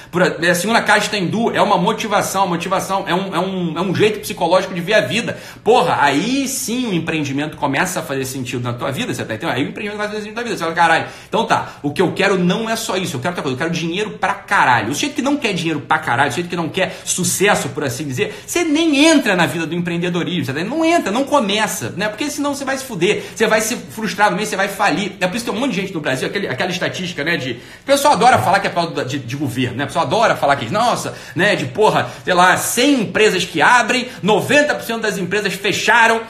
[0.41, 3.93] é a segunda casta hindu, é uma motivação, motivação é um, é, um, é um
[3.93, 5.37] jeito psicológico de ver a vida.
[5.63, 9.55] Porra, aí sim o empreendimento começa a fazer sentido na tua vida, você tá entendendo?
[9.55, 11.91] Aí o empreendimento começa a fazer sentido na vida, você fala, caralho, então tá, o
[11.91, 14.33] que eu quero não é só isso, eu quero outra coisa, eu quero dinheiro pra
[14.33, 14.91] caralho.
[14.91, 17.83] O jeito que não quer dinheiro pra caralho, o jeito que não quer sucesso, por
[17.83, 21.93] assim dizer, você nem entra na vida do empreendedorismo, você tá não entra, não começa,
[21.97, 22.07] né?
[22.07, 25.13] Porque senão você vai se fuder, você vai se frustrar você vai falir.
[25.19, 27.23] É por isso que tem um monte de gente no Brasil, aquele, aquela estatística estatística,
[27.23, 27.37] né?
[27.37, 29.83] De, o pessoal adora falar que é pauta de, de governo, né?
[29.83, 31.55] O pessoal adora falar que, nossa, né?
[31.55, 36.21] De porra, sei lá, 100 empresas que abrem, 90% das empresas fecharam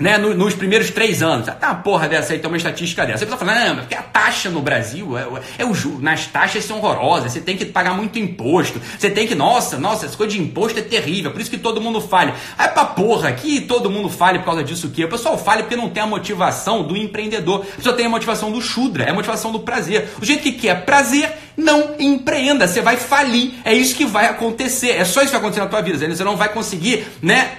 [0.00, 1.46] né, nos primeiros três anos.
[1.46, 3.18] Tá uma porra dessa aí, tem uma estatística dessa.
[3.18, 5.26] Você precisa falar, não, porque a taxa no Brasil, é,
[5.58, 9.26] é o juro, nas taxas são horrorosas, você tem que pagar muito imposto, você tem
[9.26, 12.34] que, nossa, nossa, essa coisa de imposto é terrível, por isso que todo mundo falha.
[12.56, 15.04] Aí pra porra, que todo mundo fale por causa disso o quê?
[15.04, 18.62] O pessoal fala porque não tem a motivação do empreendedor, só tem a motivação do
[18.62, 20.08] chudra, é a motivação do prazer.
[20.20, 24.92] O jeito que quer prazer, não empreenda, você vai falir, é isso que vai acontecer,
[24.92, 27.58] é só isso que vai acontecer na tua vida, você não vai conseguir, né,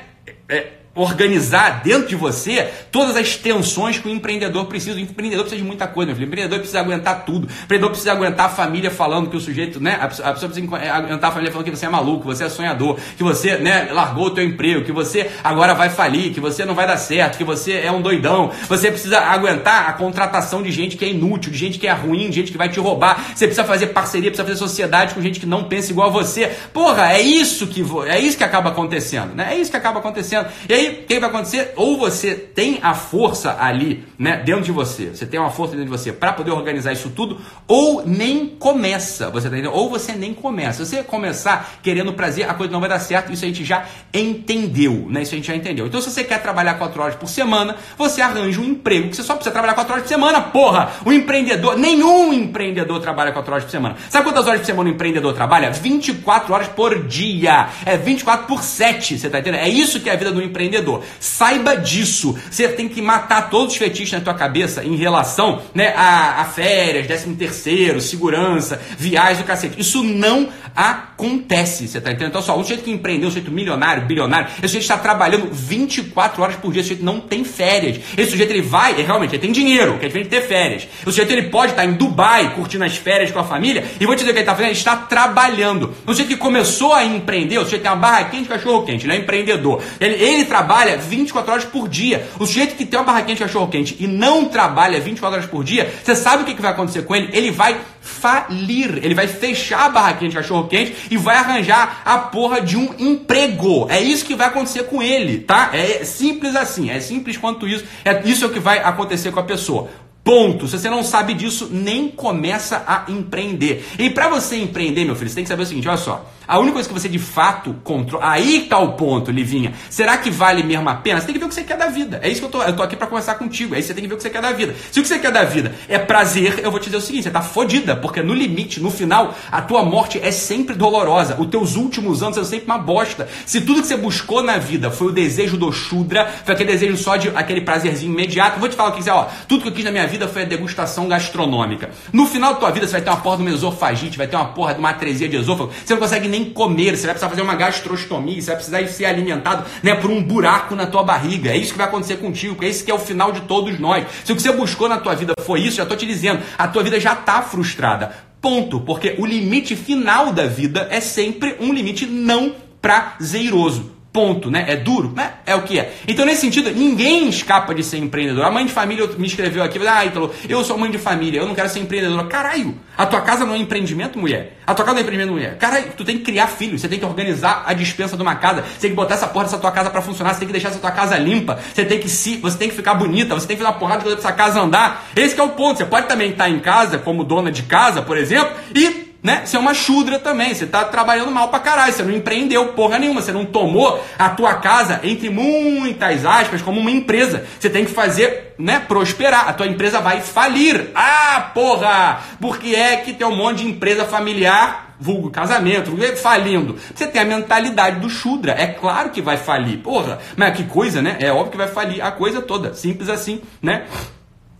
[0.49, 4.97] é, organizar dentro de você todas as tensões que o empreendedor precisa.
[4.97, 6.27] O empreendedor precisa de muita coisa, meu filho.
[6.27, 7.47] O empreendedor precisa aguentar tudo.
[7.47, 9.97] O empreendedor precisa aguentar a família falando que o sujeito, né?
[10.01, 12.99] A pessoa, precisa aguentar a família falando que você é maluco, que você é sonhador,
[13.15, 16.75] que você, né, largou o teu emprego, que você agora vai falir, que você não
[16.75, 18.51] vai dar certo, que você é um doidão.
[18.67, 22.29] Você precisa aguentar a contratação de gente que é inútil, de gente que é ruim,
[22.29, 23.31] de gente que vai te roubar.
[23.35, 26.51] Você precisa fazer parceria, precisa fazer sociedade com gente que não pensa igual a você.
[26.73, 29.53] Porra, é isso que é isso que acaba acontecendo, né?
[29.53, 30.47] É isso que acaba acontecendo.
[30.67, 31.73] E aí aí, o que vai acontecer?
[31.75, 35.85] Ou você tem a força ali, né, dentro de você, você tem uma força dentro
[35.85, 39.75] de você para poder organizar isso tudo, ou nem começa, você tá entendendo?
[39.75, 40.85] Ou você nem começa.
[40.85, 43.85] Se você começar querendo prazer, a coisa não vai dar certo, isso a gente já
[44.13, 45.21] entendeu, né?
[45.21, 45.87] Isso a gente já entendeu.
[45.87, 49.23] Então, se você quer trabalhar 4 horas por semana, você arranja um emprego que você
[49.23, 50.91] só precisa trabalhar 4 horas por semana, porra!
[51.05, 53.95] O empreendedor, nenhum empreendedor trabalha 4 horas por semana.
[54.09, 55.71] Sabe quantas horas por semana o empreendedor trabalha?
[55.71, 57.69] 24 horas por dia.
[57.85, 59.61] É 24 por 7, você tá entendendo?
[59.61, 60.70] É isso que é a vida do empreendedor
[61.19, 62.37] Saiba disso.
[62.49, 66.45] Você tem que matar todos os fetiches na tua cabeça em relação né, a, a
[66.45, 69.79] férias, décimo terceiro, segurança, viagens do cacete.
[69.79, 72.29] Isso não acontece, você tá entendendo?
[72.29, 76.41] Então, só, o sujeito que empreendeu, o sujeito milionário, bilionário, esse sujeito está trabalhando 24
[76.41, 77.99] horas por dia, esse sujeito não tem férias.
[78.17, 80.87] Esse sujeito, ele vai, ele, realmente, ele tem dinheiro, que é diferente de ter férias.
[81.05, 84.15] O sujeito, ele pode estar em Dubai, curtindo as férias com a família, e vou
[84.15, 85.93] te dizer o que ele está fazendo, ele está trabalhando.
[86.05, 89.13] O sujeito que começou a empreender, o sujeito tem uma barraquinha de cachorro quente, ele
[89.13, 89.81] é empreendedor.
[89.99, 92.27] Ele, ele trabalha 24 horas por dia.
[92.39, 95.63] O sujeito que tem uma barraquinha de cachorro quente e não trabalha 24 horas por
[95.63, 97.29] dia, você sabe o que, vai acontecer com ele?
[97.33, 102.17] Ele vai falir, ele vai fechar a barraquinha de cachorro quente e vai arranjar a
[102.19, 103.87] porra de um emprego.
[103.89, 105.71] É isso que vai acontecer com ele, tá?
[105.73, 107.83] É simples assim, é simples quanto isso.
[108.05, 109.89] É isso é o que vai acontecer com a pessoa.
[110.23, 110.67] Ponto.
[110.67, 113.83] Se você não sabe disso, nem começa a empreender.
[113.97, 116.31] E para você empreender, meu filho, você tem que saber o seguinte, olha só.
[116.51, 118.29] A única coisa que você de fato controla.
[118.29, 119.71] Aí tá o ponto, Livinha.
[119.89, 121.21] Será que vale mesmo a pena?
[121.21, 122.19] Você tem que ver o que você quer da vida.
[122.21, 122.61] É isso que eu tô.
[122.61, 123.73] Eu tô aqui para conversar contigo.
[123.73, 124.75] Aí você tem que ver o que você quer da vida.
[124.91, 127.23] Se o que você quer da vida é prazer, eu vou te dizer o seguinte:
[127.23, 131.37] você tá fodida, porque no limite, no final, a tua morte é sempre dolorosa.
[131.39, 133.29] Os teus últimos anos são sempre uma bosta.
[133.45, 136.97] Se tudo que você buscou na vida foi o desejo do Shudra, foi aquele desejo
[136.97, 139.29] só de aquele prazerzinho imediato, vou te falar o que quiser, ó.
[139.47, 141.91] Tudo que eu quis na minha vida foi a degustação gastronômica.
[142.11, 144.35] No final da tua vida, você vai ter uma porra de uma esofagite, vai ter
[144.35, 145.71] uma porra de uma atresia de esôfago.
[145.85, 149.05] Você não consegue nem comer, você vai precisar fazer uma gastrostomia, você vai precisar ser
[149.05, 151.51] alimentado né, por um buraco na tua barriga.
[151.51, 154.05] É isso que vai acontecer contigo, é isso que é o final de todos nós.
[154.23, 156.67] Se o que você buscou na tua vida foi isso, já estou te dizendo, a
[156.67, 158.11] tua vida já está frustrada.
[158.41, 158.79] Ponto.
[158.79, 164.00] Porque o limite final da vida é sempre um limite não prazeroso.
[164.13, 164.65] Ponto, né?
[164.67, 165.35] É duro, né?
[165.45, 165.93] É o que é.
[166.05, 168.43] Então, nesse sentido, ninguém escapa de ser empreendedor.
[168.43, 171.47] A mãe de família me escreveu aqui, ah, Ítalo, eu sou mãe de família, eu
[171.47, 172.27] não quero ser empreendedora.
[172.27, 174.57] Caralho, a tua casa não é empreendimento, mulher?
[174.67, 175.57] A tua casa não é empreendimento, mulher?
[175.57, 178.63] Caralho, tu tem que criar filhos, você tem que organizar a dispensa de uma casa,
[178.63, 180.69] você tem que botar essa porra dessa tua casa para funcionar, você tem que deixar
[180.69, 183.55] essa tua casa limpa, você tem que se, você tem que ficar bonita, você tem
[183.55, 185.05] que fazer uma porrada pra essa casa andar.
[185.15, 185.77] Esse é o ponto.
[185.77, 189.43] Você pode também estar em casa, como dona de casa, por exemplo, e né?
[189.45, 192.97] Você é uma chudra também, você tá trabalhando mal pra caralho, você não empreendeu porra
[192.97, 197.45] nenhuma, você não tomou a tua casa, entre muitas aspas, como uma empresa.
[197.59, 199.47] Você tem que fazer, né, prosperar.
[199.47, 200.89] A tua empresa vai falir.
[200.95, 202.21] Ah, porra!
[202.39, 206.77] Porque é que tem um monte de empresa familiar, vulgo casamento, falindo.
[206.93, 209.79] Você tem a mentalidade do chudra, é claro que vai falir.
[209.79, 211.17] Porra, mas que coisa, né?
[211.19, 213.85] É óbvio que vai falir a coisa toda, simples assim, né?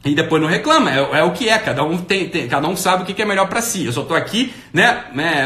[0.03, 2.75] E depois não reclama, é, é, o que é, cada um tem, tem cada um
[2.75, 3.85] sabe o que é melhor para si.
[3.85, 5.03] Eu só tô aqui, né?
[5.15, 5.45] É,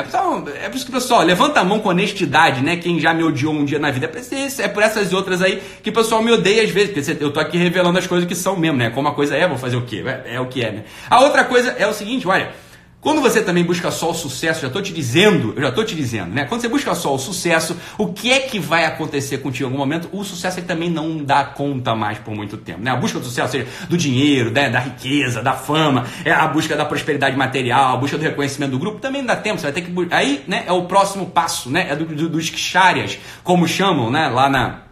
[0.64, 2.78] é por isso que, pessoal, levanta a mão com honestidade, né?
[2.78, 4.10] Quem já me odiou um dia na vida.
[4.10, 7.32] É, é por essas outras aí que o pessoal me odeia às vezes, porque eu
[7.32, 8.90] tô aqui revelando as coisas que são mesmo, né?
[8.92, 10.02] Como a coisa é, vou fazer o quê?
[10.06, 10.84] É, é o que é, né?
[11.10, 12.65] A outra coisa é o seguinte, olha.
[13.06, 15.94] Quando você também busca só o sucesso, já estou te dizendo, eu já estou te
[15.94, 16.46] dizendo, né?
[16.46, 19.78] Quando você busca só o sucesso, o que é que vai acontecer contigo em algum
[19.78, 20.10] momento?
[20.12, 22.90] O sucesso ele também não dá conta mais por muito tempo, né?
[22.90, 24.72] A busca do sucesso, seja do dinheiro, né?
[24.72, 28.80] da riqueza, da fama, é a busca da prosperidade material, a busca do reconhecimento do
[28.80, 29.60] grupo, também não dá tempo.
[29.60, 30.64] Você vai ter que aí, né?
[30.66, 31.86] É o próximo passo, né?
[31.92, 34.30] É do, do, dos ksharyas, como chamam, né?
[34.30, 34.85] Lá na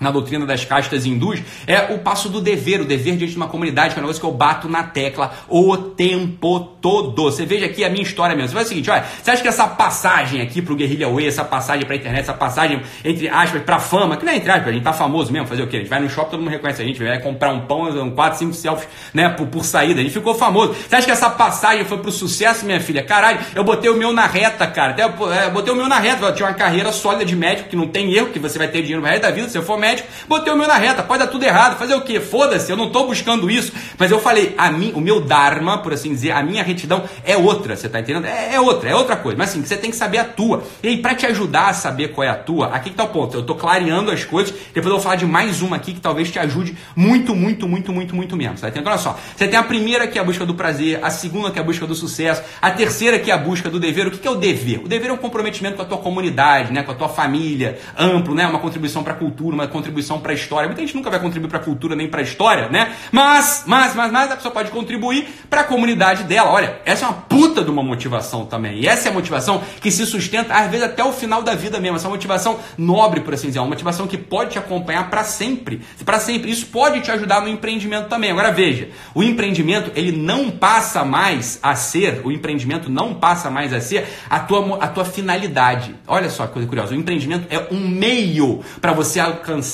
[0.00, 3.48] na doutrina das castas hindus, é o passo do dever, o dever diante de uma
[3.48, 7.24] comunidade, que é um negócio que eu bato na tecla o tempo todo.
[7.24, 8.48] Você veja aqui a minha história mesmo.
[8.48, 11.44] Você faz o seguinte, olha, você acha que essa passagem aqui pro Guerrilha Way, essa
[11.44, 14.72] passagem pra internet, essa passagem, entre aspas, pra fama, que não é entre aspas, a
[14.72, 15.76] gente tá famoso mesmo, fazer o quê?
[15.76, 18.38] A gente vai no shopping, todo mundo reconhece a gente, vai comprar um pão, 4,
[18.38, 20.00] 5 selfies, né, por, por saída.
[20.00, 20.74] A gente ficou famoso.
[20.74, 23.02] Você acha que essa passagem foi pro sucesso, minha filha?
[23.02, 24.92] Caralho, eu botei o meu na reta, cara.
[24.92, 27.68] Até, eu, é, botei o meu na reta, eu tinha uma carreira sólida de médico,
[27.68, 29.62] que não tem erro, que você vai ter dinheiro no resto da vida, se eu
[29.62, 32.20] for médico, médico, botei o meu na reta, pode dar tudo errado, fazer o quê?
[32.20, 33.72] Foda-se, eu não estou buscando isso.
[33.98, 37.36] Mas eu falei, a mim, o meu Dharma, por assim dizer, a minha retidão é
[37.36, 38.26] outra, você está entendendo?
[38.26, 39.36] É, é, outra, é outra coisa.
[39.36, 40.62] Mas assim, você tem que saber a tua.
[40.82, 43.08] E aí, para te ajudar a saber qual é a tua, aqui que tá o
[43.08, 43.36] ponto.
[43.36, 46.30] Eu estou clareando as coisas, depois eu vou falar de mais uma aqui que talvez
[46.30, 48.58] te ajude muito, muito, muito, muito, muito mesmo.
[48.58, 48.88] Tá entendendo?
[48.88, 51.58] Olha só, você tem a primeira que é a busca do prazer, a segunda que
[51.58, 54.06] é a busca do sucesso, a terceira que é a busca do dever.
[54.06, 54.80] O que é o dever?
[54.84, 58.34] O dever é um comprometimento com a tua comunidade, né, com a tua família, amplo,
[58.34, 60.68] né, uma contribuição para a cultura, uma contribuição para a história.
[60.68, 62.94] Muita gente nunca vai contribuir para a cultura nem para a história, né?
[63.10, 66.50] Mas, mas, mas, mas a pessoa pode contribuir para a comunidade dela.
[66.50, 68.80] Olha, essa é uma puta de uma motivação também.
[68.80, 71.80] E essa é a motivação que se sustenta às vezes até o final da vida
[71.80, 71.96] mesmo.
[71.96, 75.08] Essa é uma motivação nobre, por assim dizer, é uma motivação que pode te acompanhar
[75.08, 76.50] para sempre, para sempre.
[76.50, 78.30] Isso pode te ajudar no empreendimento também.
[78.30, 83.72] Agora veja, o empreendimento ele não passa mais a ser, o empreendimento não passa mais
[83.72, 85.94] a ser a tua, a tua finalidade.
[86.06, 86.92] Olha só que coisa curiosa.
[86.92, 89.69] O empreendimento é um meio para você alcançar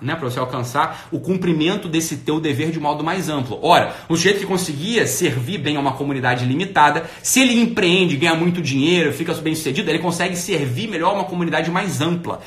[0.00, 3.58] né, para você alcançar o cumprimento desse teu dever de modo mais amplo.
[3.62, 8.34] Ora, o sujeito que conseguia servir bem a uma comunidade limitada, se ele empreende, ganha
[8.34, 12.40] muito dinheiro, fica bem sucedido, ele consegue servir melhor uma comunidade mais ampla.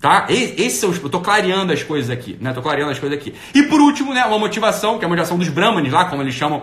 [0.00, 0.26] Tá?
[0.30, 2.54] Esse é o, eu tô clareando as coisas aqui, né?
[2.54, 3.34] Tô clareando as coisas aqui.
[3.54, 6.34] E por último, né, uma motivação, que é a motivação dos Brahmanes lá, como eles
[6.34, 6.62] chamam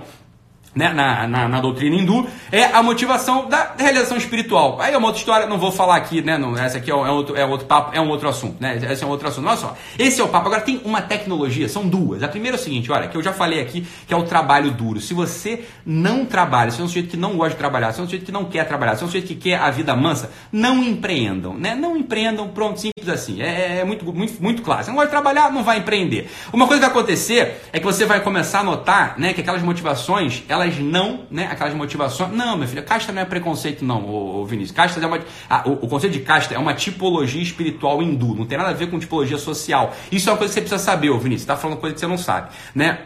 [0.75, 4.79] né, na, na, na, doutrina hindu, é a motivação da realização espiritual.
[4.79, 6.37] Aí é uma outra história, não vou falar aqui, né?
[6.37, 8.79] Não, essa aqui é, é, outro, é outro papo, é um outro assunto, né?
[8.91, 9.47] Esse é um outro assunto.
[9.47, 10.47] Olha só, esse é o papo.
[10.47, 12.21] Agora tem uma tecnologia, são duas.
[12.21, 14.71] A primeira é o seguinte, olha, que eu já falei aqui, que é o trabalho
[14.71, 15.01] duro.
[15.01, 18.03] Se você não trabalha, se é um sujeito que não gosta de trabalhar, se é
[18.03, 20.31] um sujeito que não quer trabalhar, se é um sujeito que quer a vida mansa,
[20.51, 21.75] não empreendam, né?
[21.75, 23.41] Não empreendam, pronto, simples assim.
[23.41, 24.83] É, é muito, muito, muito claro.
[24.83, 26.29] Você não gosta de trabalhar, não vai empreender.
[26.53, 29.61] Uma coisa que vai acontecer é que você vai começar a notar, né, que aquelas
[29.61, 32.31] motivações, elas não, né, aquelas motivações.
[32.31, 34.75] Não, minha filha, casta não é preconceito, não, ô, ô Vinícius.
[34.75, 35.19] Casta é uma.
[35.65, 38.35] o, o, conceito de casta é uma tipologia espiritual hindu.
[38.35, 39.95] Não tem nada a ver com tipologia social.
[40.11, 41.41] Isso é uma coisa que você precisa saber, ô Vinícius.
[41.41, 42.99] Você está falando coisa que você não sabe, né?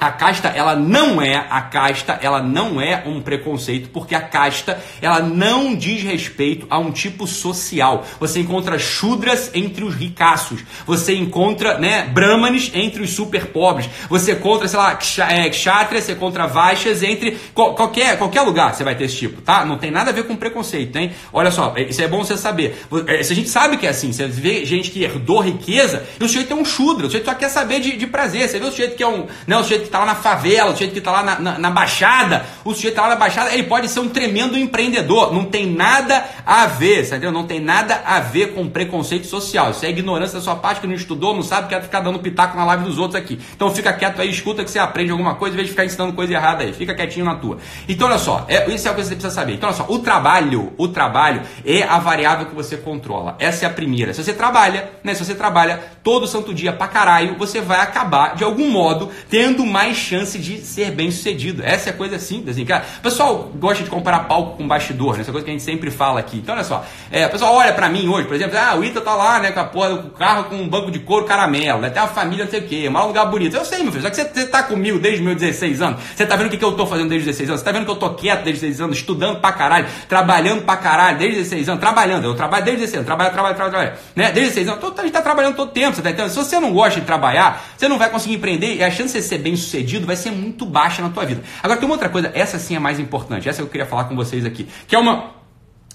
[0.00, 4.80] A casta, ela não é, a casta, ela não é um preconceito, porque a casta,
[5.02, 8.06] ela não diz respeito a um tipo social.
[8.20, 14.32] Você encontra chudras entre os ricaços, você encontra, né, brahmanes entre os super pobres, você
[14.32, 14.96] encontra, sei lá,
[15.30, 19.64] é, kshatrias, você encontra vaixas entre qualquer, qualquer lugar você vai ter esse tipo, tá?
[19.64, 21.10] Não tem nada a ver com preconceito, hein?
[21.32, 22.86] Olha só, é, isso é bom você saber.
[23.08, 26.22] É, se a gente sabe que é assim, você vê gente que herdou riqueza, e
[26.22, 28.66] o sujeito é um chudra, o sujeito só quer saber de, de prazer, você vê
[28.66, 30.92] o sujeito que é um, né, o sujeito que está lá na favela, o sujeito
[30.92, 33.64] que está lá na, na, na, baixada, o sujeito que está lá na baixada, ele
[33.64, 35.32] pode ser um tremendo empreendedor.
[35.32, 37.32] Não tem nada a ver, entendeu?
[37.32, 39.70] Não tem nada a ver com preconceito social.
[39.70, 42.56] Isso é ignorância da sua parte que não estudou, não sabe, quer ficar dando pitaco
[42.56, 43.40] na live dos outros aqui.
[43.54, 46.12] Então fica quieto aí, escuta que você aprende alguma coisa, em vez de ficar ensinando
[46.12, 46.72] coisa errada aí.
[46.72, 47.58] Fica quietinho na tua.
[47.88, 49.54] Então olha só, é, isso é o que você precisa saber.
[49.54, 53.36] Então olha só, o trabalho, o trabalho é a variável que você controla.
[53.38, 54.12] Essa é a primeira.
[54.12, 55.14] Se você trabalha, né?
[55.14, 59.64] Se você trabalha todo santo dia pra caralho, você vai acabar, de algum modo, tendo
[59.78, 61.62] mais chance de ser bem sucedido.
[61.64, 62.84] Essa é a coisa simples, assim, cara.
[62.98, 65.20] O pessoal gosta de comparar palco com bastidor, né?
[65.20, 66.38] Essa é coisa que a gente sempre fala aqui.
[66.38, 66.84] Então, olha só.
[67.12, 69.52] É, o pessoal olha pra mim hoje, por exemplo, ah, o Ita tá lá, né,
[69.52, 71.90] com a porra do carro com um banco de couro caramelo, né?
[71.90, 73.56] Tem família, não sei o quê, um lugar bonito.
[73.56, 76.02] Eu sei, meu filho, só que você, tá comigo desde meus 16 anos.
[76.16, 77.60] Você tá vendo o que, que eu tô fazendo desde os 16 anos?
[77.60, 80.76] Você tá vendo que eu tô quieto desde 16 anos, estudando pra caralho, trabalhando pra
[80.76, 82.24] caralho desde 16 anos, trabalhando.
[82.24, 83.98] Eu trabalho desde 16 anos, trabalho, trabalho, trabalho, trabalho.
[84.16, 84.32] Né?
[84.32, 86.30] Desde 16 anos, a gente tá trabalhando todo tempo, você tá entendendo?
[86.30, 89.22] Se você não gosta de trabalhar, você não vai conseguir empreender e a chance de
[89.22, 89.67] você ser bem sucedido
[90.06, 91.42] vai ser muito baixa na tua vida.
[91.62, 94.16] Agora tem uma outra coisa, essa sim é mais importante, essa eu queria falar com
[94.16, 95.38] vocês aqui, que é uma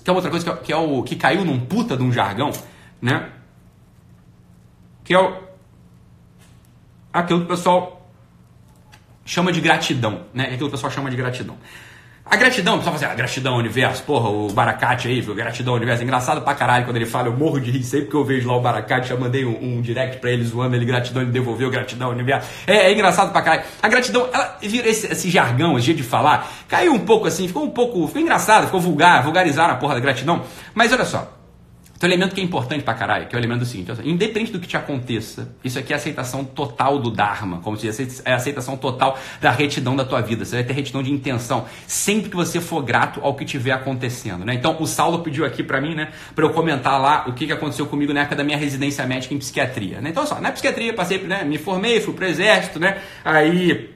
[0.04, 2.04] que é uma outra coisa que é, que é o que caiu num puta de
[2.04, 2.52] um jargão,
[3.02, 3.30] né?
[5.04, 5.42] Que é o
[7.12, 8.10] aquilo que o pessoal
[9.26, 10.46] chama de gratidão, né?
[10.46, 11.58] Aquilo que o pessoal chama de gratidão.
[12.26, 15.36] A gratidão, o pessoal fala assim, ah, gratidão universo, porra, o Baracate aí, viu?
[15.36, 16.02] Gratidão universo.
[16.02, 18.48] É engraçado pra caralho quando ele fala, eu morro de rir sempre que eu vejo
[18.48, 21.70] lá o Baracate, já mandei um, um, direct pra ele zoando ele, gratidão, ele devolveu
[21.70, 22.50] gratidão universo.
[22.66, 23.64] É, é engraçado pra caralho.
[23.82, 27.46] A gratidão, ela vira esse, esse, jargão, esse jeito de falar, caiu um pouco assim,
[27.46, 30.44] ficou um pouco, ficou engraçado, ficou vulgar, vulgarizaram a porra da gratidão.
[30.74, 31.30] Mas olha só,
[32.04, 34.52] Tem um elemento que é importante pra caralho, que é o elemento do seguinte: independente
[34.52, 38.34] do que te aconteça, isso aqui é aceitação total do Dharma, como se diz, é
[38.34, 40.44] aceitação total da retidão da tua vida.
[40.44, 44.44] Você vai ter retidão de intenção sempre que você for grato ao que estiver acontecendo,
[44.44, 44.54] né?
[44.54, 47.54] Então, o Saulo pediu aqui para mim, né, para eu comentar lá o que, que
[47.54, 50.10] aconteceu comigo na época da minha residência médica em psiquiatria, né?
[50.10, 52.98] Então, só, na psiquiatria, passei, né, me formei, fui pro exército, né?
[53.24, 53.93] Aí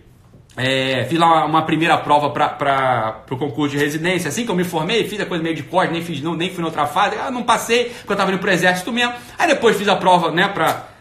[0.58, 4.30] é, fiz lá uma primeira prova para o concurso de residência.
[4.30, 6.50] Assim que eu me formei, fiz a coisa meio de corte, nem, fiz, não, nem
[6.50, 7.16] fui na outra fase.
[7.16, 9.14] Ah, não passei, porque eu estava indo para o exército mesmo.
[9.38, 10.97] Aí depois fiz a prova né, para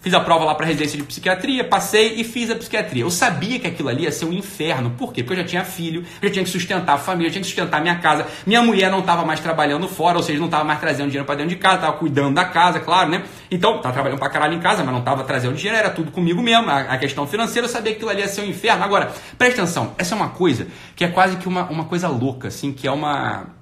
[0.00, 3.02] Fiz a prova lá para residência de psiquiatria, passei e fiz a psiquiatria.
[3.02, 4.92] Eu sabia que aquilo ali ia ser um inferno.
[4.92, 5.22] Por quê?
[5.22, 7.96] Porque eu já tinha filho, já tinha que sustentar a família, tinha que sustentar minha
[7.96, 8.26] casa.
[8.46, 11.34] Minha mulher não estava mais trabalhando fora, ou seja, não estava mais trazendo dinheiro para
[11.34, 13.24] dentro de casa, estava cuidando da casa, claro, né?
[13.50, 16.40] Então, estava trabalhando para caralho em casa, mas não estava trazendo dinheiro, era tudo comigo
[16.40, 16.70] mesmo.
[16.70, 18.82] A, a, questão financeira, eu sabia que aquilo ali ia ser um inferno.
[18.82, 22.48] Agora, presta atenção, essa é uma coisa que é quase que uma, uma coisa louca,
[22.48, 23.59] assim, que é uma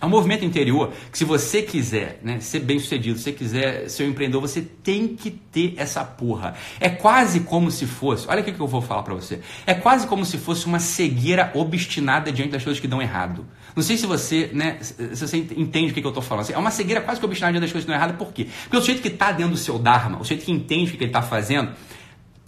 [0.00, 3.90] é um movimento interior que se você quiser né, ser bem sucedido, se você quiser
[3.90, 6.54] ser um empreendedor, você tem que ter essa porra.
[6.80, 10.06] É quase como se fosse, olha o que eu vou falar para você, é quase
[10.06, 13.46] como se fosse uma cegueira obstinada diante das coisas que dão errado.
[13.76, 16.50] Não sei se você, né, se você entende o que eu estou falando.
[16.50, 18.46] É uma cegueira quase que obstinada diante das coisas que dão errado, por quê?
[18.62, 21.04] Porque o sujeito que está dentro do seu Dharma, o sujeito que entende o que
[21.04, 21.72] ele está fazendo,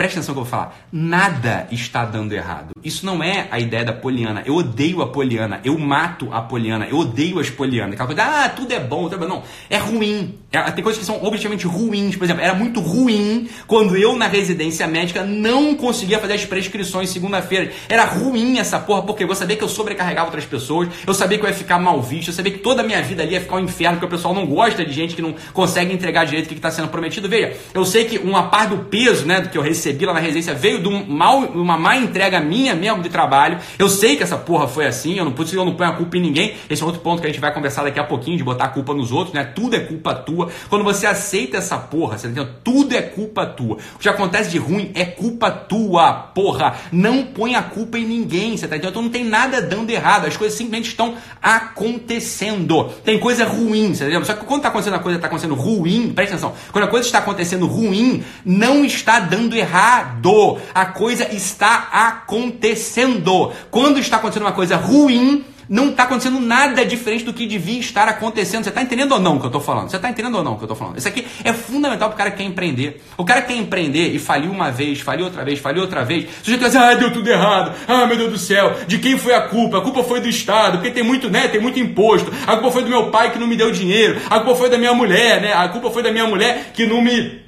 [0.02, 0.74] Presta atenção que eu vou falar.
[0.90, 2.72] Nada está dando errado.
[2.82, 4.42] Isso não é a ideia da Poliana.
[4.44, 5.60] Eu odeio a Poliana.
[5.64, 6.88] Eu mato a Poliana.
[6.90, 7.94] Eu odeio as Polianas.
[7.94, 9.04] Aquela coisa, ah, tudo é bom.
[9.04, 9.28] Tudo é bom.
[9.28, 10.34] Não, é ruim.
[10.50, 12.16] É, tem coisas que são objetivamente ruins.
[12.16, 17.08] Por exemplo, era muito ruim quando eu, na residência médica, não conseguia fazer as prescrições
[17.08, 17.70] segunda-feira.
[17.88, 20.88] Era ruim essa porra, porque eu sabia que eu sobrecarregava outras pessoas.
[21.06, 22.30] Eu sabia que eu ia ficar mal visto.
[22.30, 24.34] Eu sabia que toda a minha vida ali ia ficar um inferno, porque o pessoal
[24.34, 27.28] não gosta de gente que não consegue entregar direito o que está sendo prometido.
[27.28, 30.14] Veja, eu sei que uma parte do peso né, do que eu recebi recebi lá
[30.14, 33.58] na residência veio de um mal, uma má entrega minha mesmo de trabalho.
[33.78, 36.16] Eu sei que essa porra foi assim, eu não, por eu não ponho a culpa
[36.16, 36.54] em ninguém.
[36.68, 38.68] Esse é outro ponto que a gente vai conversar daqui a pouquinho, de botar a
[38.68, 39.44] culpa nos outros, né?
[39.44, 40.48] Tudo é culpa tua.
[40.68, 42.48] Quando você aceita essa porra, você entendeu?
[42.64, 43.76] Tudo é culpa tua.
[43.94, 46.74] O que acontece de ruim é culpa tua, porra.
[46.90, 48.90] Não põe a culpa em ninguém, você tá entendendo?
[48.92, 52.90] Então não tem nada dando errado, as coisas simplesmente estão acontecendo.
[53.04, 54.24] Tem coisa ruim, você tá entendeu?
[54.24, 56.54] Só que quando tá acontecendo a coisa tá acontecendo ruim, presta atenção.
[56.70, 60.58] Quando a coisa está acontecendo ruim, não está dando errado errado.
[60.72, 63.52] A coisa está acontecendo.
[63.70, 68.08] Quando está acontecendo uma coisa ruim, não está acontecendo nada diferente do que devia estar
[68.08, 68.62] acontecendo.
[68.62, 69.90] Você está entendendo ou não o que eu estou falando?
[69.90, 70.98] Você está entendendo ou não o que eu estou falando?
[70.98, 73.02] Isso aqui é fundamental para o cara que quer empreender.
[73.16, 76.26] O cara que quer empreender e faliu uma vez, faliu outra vez, faliu outra vez.
[76.42, 77.74] Você já dizer, ah, deu tudo errado.
[77.88, 78.76] Ah, meu Deus do céu.
[78.86, 79.78] De quem foi a culpa?
[79.78, 81.48] A culpa foi do Estado, porque tem muito, né?
[81.48, 82.30] Tem muito imposto.
[82.46, 84.20] A culpa foi do meu pai que não me deu dinheiro.
[84.28, 85.52] A culpa foi da minha mulher, né?
[85.54, 87.41] A culpa foi da minha mulher que não me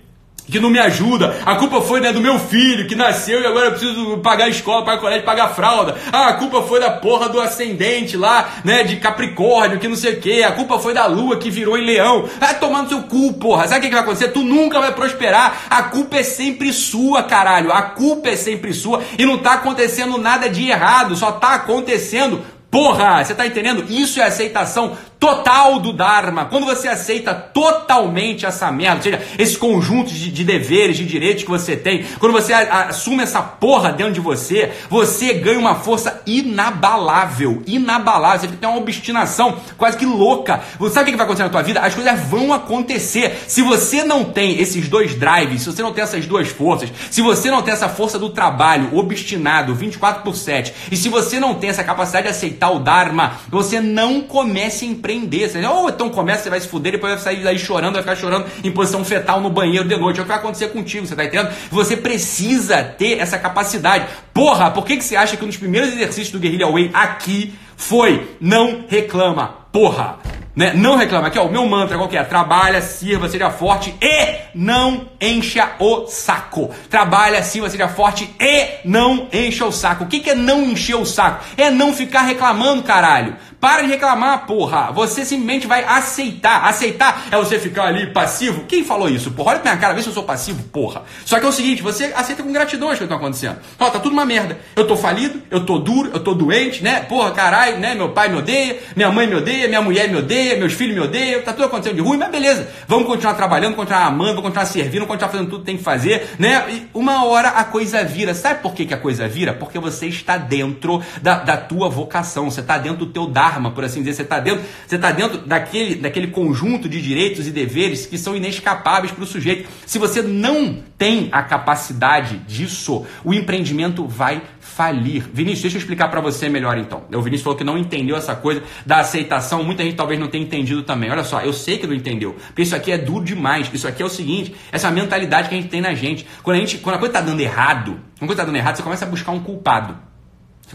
[0.51, 1.37] que não me ajuda.
[1.45, 4.49] A culpa foi né, do meu filho que nasceu e agora eu preciso pagar a
[4.49, 5.97] escola, pagar colégio, pagar fralda.
[6.13, 10.15] Ah, a culpa foi da porra do ascendente lá, né, de Capricórnio, que não sei
[10.15, 10.43] o que.
[10.43, 12.29] A culpa foi da lua que virou em leão.
[12.39, 13.67] Vai tomar no seu cu, porra.
[13.67, 14.29] Sabe o que, que vai acontecer?
[14.29, 15.65] Tu nunca vai prosperar.
[15.71, 17.73] A culpa é sempre sua, caralho.
[17.73, 21.17] A culpa é sempre sua e não tá acontecendo nada de errado.
[21.17, 22.43] Só tá acontecendo
[22.75, 23.85] Porra, você tá entendendo?
[23.89, 26.45] Isso é aceitação total do Dharma.
[26.45, 31.45] Quando você aceita totalmente essa merda, ou seja, esse conjunto de, de deveres, de direitos
[31.45, 35.77] que você tem, quando você a, assume essa porra dentro de você, você ganha uma
[35.77, 37.63] força inabalável.
[37.67, 38.51] Inabalável.
[38.51, 40.61] Você tem uma obstinação quase que louca.
[40.79, 41.81] Você sabe o que vai acontecer na tua vida?
[41.81, 43.45] As coisas vão acontecer.
[43.49, 47.23] Se você não tem esses dois drives, se você não tem essas duas forças, se
[47.23, 51.55] você não tem essa força do trabalho obstinado 24 por 7, e se você não
[51.55, 55.49] tem essa capacidade de aceitar o Dharma, você não comece a empreender empreender.
[55.49, 58.17] Você, ou então começa, você vai se fuder, depois vai sair daí chorando, vai ficar
[58.17, 60.19] chorando em posição fetal no banheiro de noite.
[60.19, 61.53] É o que vai acontecer contigo, você tá entendendo?
[61.71, 64.07] Você precisa ter essa capacidade.
[64.33, 67.55] Porra, por que, que você acha que um dos primeiros exercícios do Guerrilla Way aqui
[67.77, 69.49] foi não reclama?
[69.73, 70.44] Porra!
[70.55, 70.73] Né?
[70.75, 71.29] Não reclama.
[71.29, 72.23] Aqui, ó, o meu mantra qual que é?
[72.23, 76.71] Trabalha, sirva, seja forte e não encha o saco.
[76.89, 80.05] Trabalha, sirva, seja forte e não encha o saco.
[80.05, 81.45] O que, que é não encher o saco?
[81.57, 83.37] É não ficar reclamando, caralho.
[83.65, 84.93] Para de reclamar, porra.
[84.93, 86.67] Você simplesmente vai aceitar.
[86.67, 88.65] Aceitar é você ficar ali passivo.
[88.69, 89.31] Quem falou isso?
[89.31, 91.03] Porra, olha pra minha cara, vê se eu sou passivo, porra.
[91.25, 93.57] Só que é o seguinte, você aceita com gratidão as que estão acontecendo.
[93.79, 94.59] Ó, tá tudo uma merda.
[94.77, 97.01] Eu tô falido, eu tô duro, eu tô doente, né?
[97.01, 97.95] Porra, caralho, né?
[97.95, 101.01] Meu pai me odeia, minha mãe me odeia, minha mulher me odeia, meus filhos me
[101.01, 102.69] odeiam, tá tudo acontecendo de ruim, mas beleza.
[102.87, 105.83] Vamos continuar trabalhando, continuar amando, vamos continuar servindo, vamos continuar fazendo tudo que tem que
[105.83, 106.65] fazer, né?
[106.71, 108.35] E uma hora a coisa vira.
[108.35, 109.53] Sabe por que, que a coisa vira?
[109.53, 113.85] Porque você está dentro da, da tua vocação, você está dentro do teu Dharma, por
[113.85, 114.15] assim dizer.
[114.15, 118.37] Você está dentro, você tá dentro daquele, daquele conjunto de direitos e deveres que são
[118.37, 119.69] inescapáveis para o sujeito.
[119.87, 124.43] Se você não tem a capacidade disso, o empreendimento vai
[124.75, 125.29] falir.
[125.33, 127.05] Vinícius, deixa eu explicar para você melhor então.
[127.13, 129.63] O Vinícius falou que não entendeu essa coisa da aceitação.
[129.63, 131.11] Muita gente talvez não tenha entendido também.
[131.11, 132.35] Olha só, eu sei que não entendeu.
[132.49, 133.71] Porque isso aqui é duro demais.
[133.73, 136.27] Isso aqui é o seguinte: essa mentalidade que a gente tem na gente.
[136.43, 138.77] Quando a, gente, quando a coisa tá dando errado, quando a coisa tá dando errado,
[138.77, 139.97] você começa a buscar um culpado.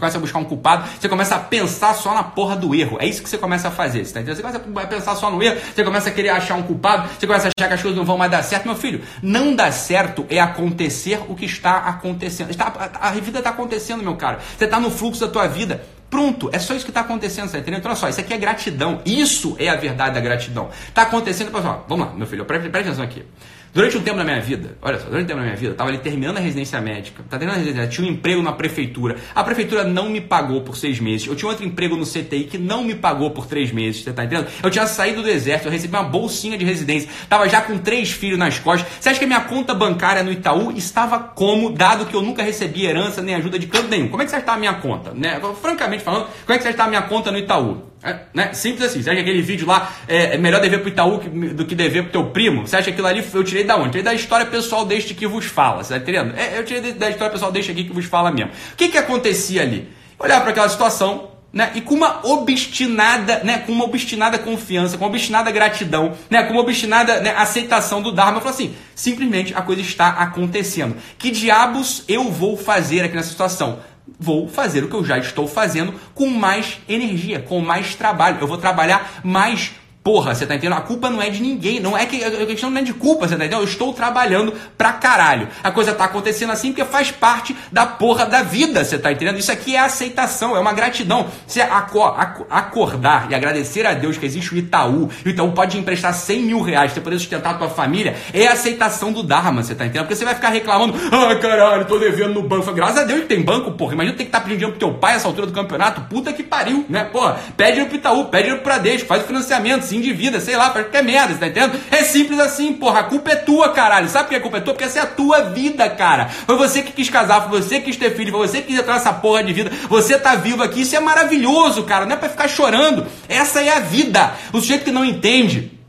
[0.00, 2.96] começa a buscar um culpado, você começa a pensar só na porra do erro.
[3.00, 4.36] É isso que você começa a fazer, você tá entendendo?
[4.36, 7.26] Você começa a pensar só no erro, você começa a querer achar um culpado, você
[7.26, 8.64] começa a achar que as coisas não vão mais dar certo.
[8.64, 12.50] Meu filho, não dá certo é acontecer o que está acontecendo.
[12.50, 14.38] Está, a vida está acontecendo, meu cara.
[14.56, 15.82] Você está no fluxo da tua vida.
[16.08, 17.80] Pronto, é só isso que está acontecendo, você tá entendendo?
[17.80, 19.00] Então, olha só, isso aqui é gratidão.
[19.06, 20.68] Isso é a verdade da gratidão.
[20.88, 21.84] Está acontecendo, pessoal.
[21.88, 23.24] Vamos lá, meu filho, presta atenção aqui.
[23.72, 25.72] Durante um tempo da minha vida, olha só, durante um tempo da minha vida, eu
[25.72, 29.16] estava ali terminando a residência médica, tá terminando a residência, tinha um emprego na prefeitura.
[29.32, 31.28] A prefeitura não me pagou por seis meses.
[31.28, 34.24] Eu tinha outro emprego no CTI que não me pagou por três meses, você tá
[34.24, 34.48] entendendo?
[34.60, 38.10] Eu tinha saído do exército, eu recebi uma bolsinha de residência, tava já com três
[38.10, 38.90] filhos nas costas.
[39.00, 42.42] Você acha que a minha conta bancária no Itaú estava como, dado que eu nunca
[42.42, 44.08] recebi herança nem ajuda de canto nenhum?
[44.08, 45.12] Como é que você está a minha conta?
[45.14, 45.40] Né?
[45.62, 47.89] Francamente falando, como é que você está a minha conta no Itaú?
[48.02, 48.52] É, né?
[48.52, 49.02] Simples assim.
[49.02, 52.04] Você acha que aquele vídeo lá é, é melhor dever pro Itaú do que dever
[52.04, 52.66] pro teu primo?
[52.66, 53.90] Você acha que aquilo ali eu tirei da onde?
[53.90, 55.84] Tirei da história pessoal deste que vos fala.
[55.84, 56.34] Você tá entendendo?
[56.36, 58.50] É, eu tirei da história pessoal deste aqui que vos fala mesmo.
[58.72, 59.88] O que que acontecia ali?
[60.18, 61.72] Olhar para aquela situação, né?
[61.74, 63.58] E com uma obstinada, né?
[63.58, 66.42] Com uma obstinada confiança, com uma obstinada gratidão, né?
[66.44, 67.34] Com uma obstinada né?
[67.36, 68.38] aceitação do Dharma.
[68.38, 70.96] Eu falo assim, simplesmente a coisa está acontecendo.
[71.18, 73.80] Que diabos eu vou fazer aqui nessa situação?
[74.18, 78.38] Vou fazer o que eu já estou fazendo com mais energia, com mais trabalho.
[78.40, 79.72] Eu vou trabalhar mais
[80.02, 80.78] Porra, você tá entendendo?
[80.78, 81.78] A culpa não é de ninguém.
[81.78, 83.60] Não é que a questão não é de culpa, você tá entendendo?
[83.60, 85.46] Eu estou trabalhando pra caralho.
[85.62, 89.38] A coisa tá acontecendo assim porque faz parte da porra da vida, você tá entendendo?
[89.38, 91.26] Isso aqui é aceitação, é uma gratidão.
[91.46, 96.14] Você acordar e agradecer a Deus que existe o Itaú, e o Itaú pode emprestar
[96.14, 99.84] 100 mil reais pra poder sustentar a tua família, é aceitação do Dharma, você tá
[99.84, 100.04] entendendo?
[100.04, 102.72] Porque você vai ficar reclamando, ah, caralho, tô devendo no banco.
[102.72, 103.92] Graças a Deus que tem banco, porra.
[103.92, 106.00] Imagina ter que estar tá pedindo dinheiro pro teu pai essa altura do campeonato.
[106.02, 107.04] Puta que pariu, né?
[107.04, 110.70] Porra, pede pro Itaú, pede pro Bradesco, faz o financiamento assim de vida, sei lá,
[110.70, 111.80] faz qualquer merda, você tá entendendo?
[111.90, 113.00] É simples assim, porra.
[113.00, 114.08] A culpa é tua, caralho.
[114.08, 114.74] Sabe por que a culpa é tua?
[114.74, 116.28] Porque essa é a tua vida, cara.
[116.28, 118.78] Foi você que quis casar, foi você que quis ter filho, foi você que quis
[118.78, 119.70] entrar nessa porra de vida.
[119.88, 122.06] Você tá vivo aqui, isso é maravilhoso, cara.
[122.06, 123.06] Não é pra ficar chorando.
[123.28, 124.32] Essa é a vida.
[124.52, 125.79] O sujeito que não entende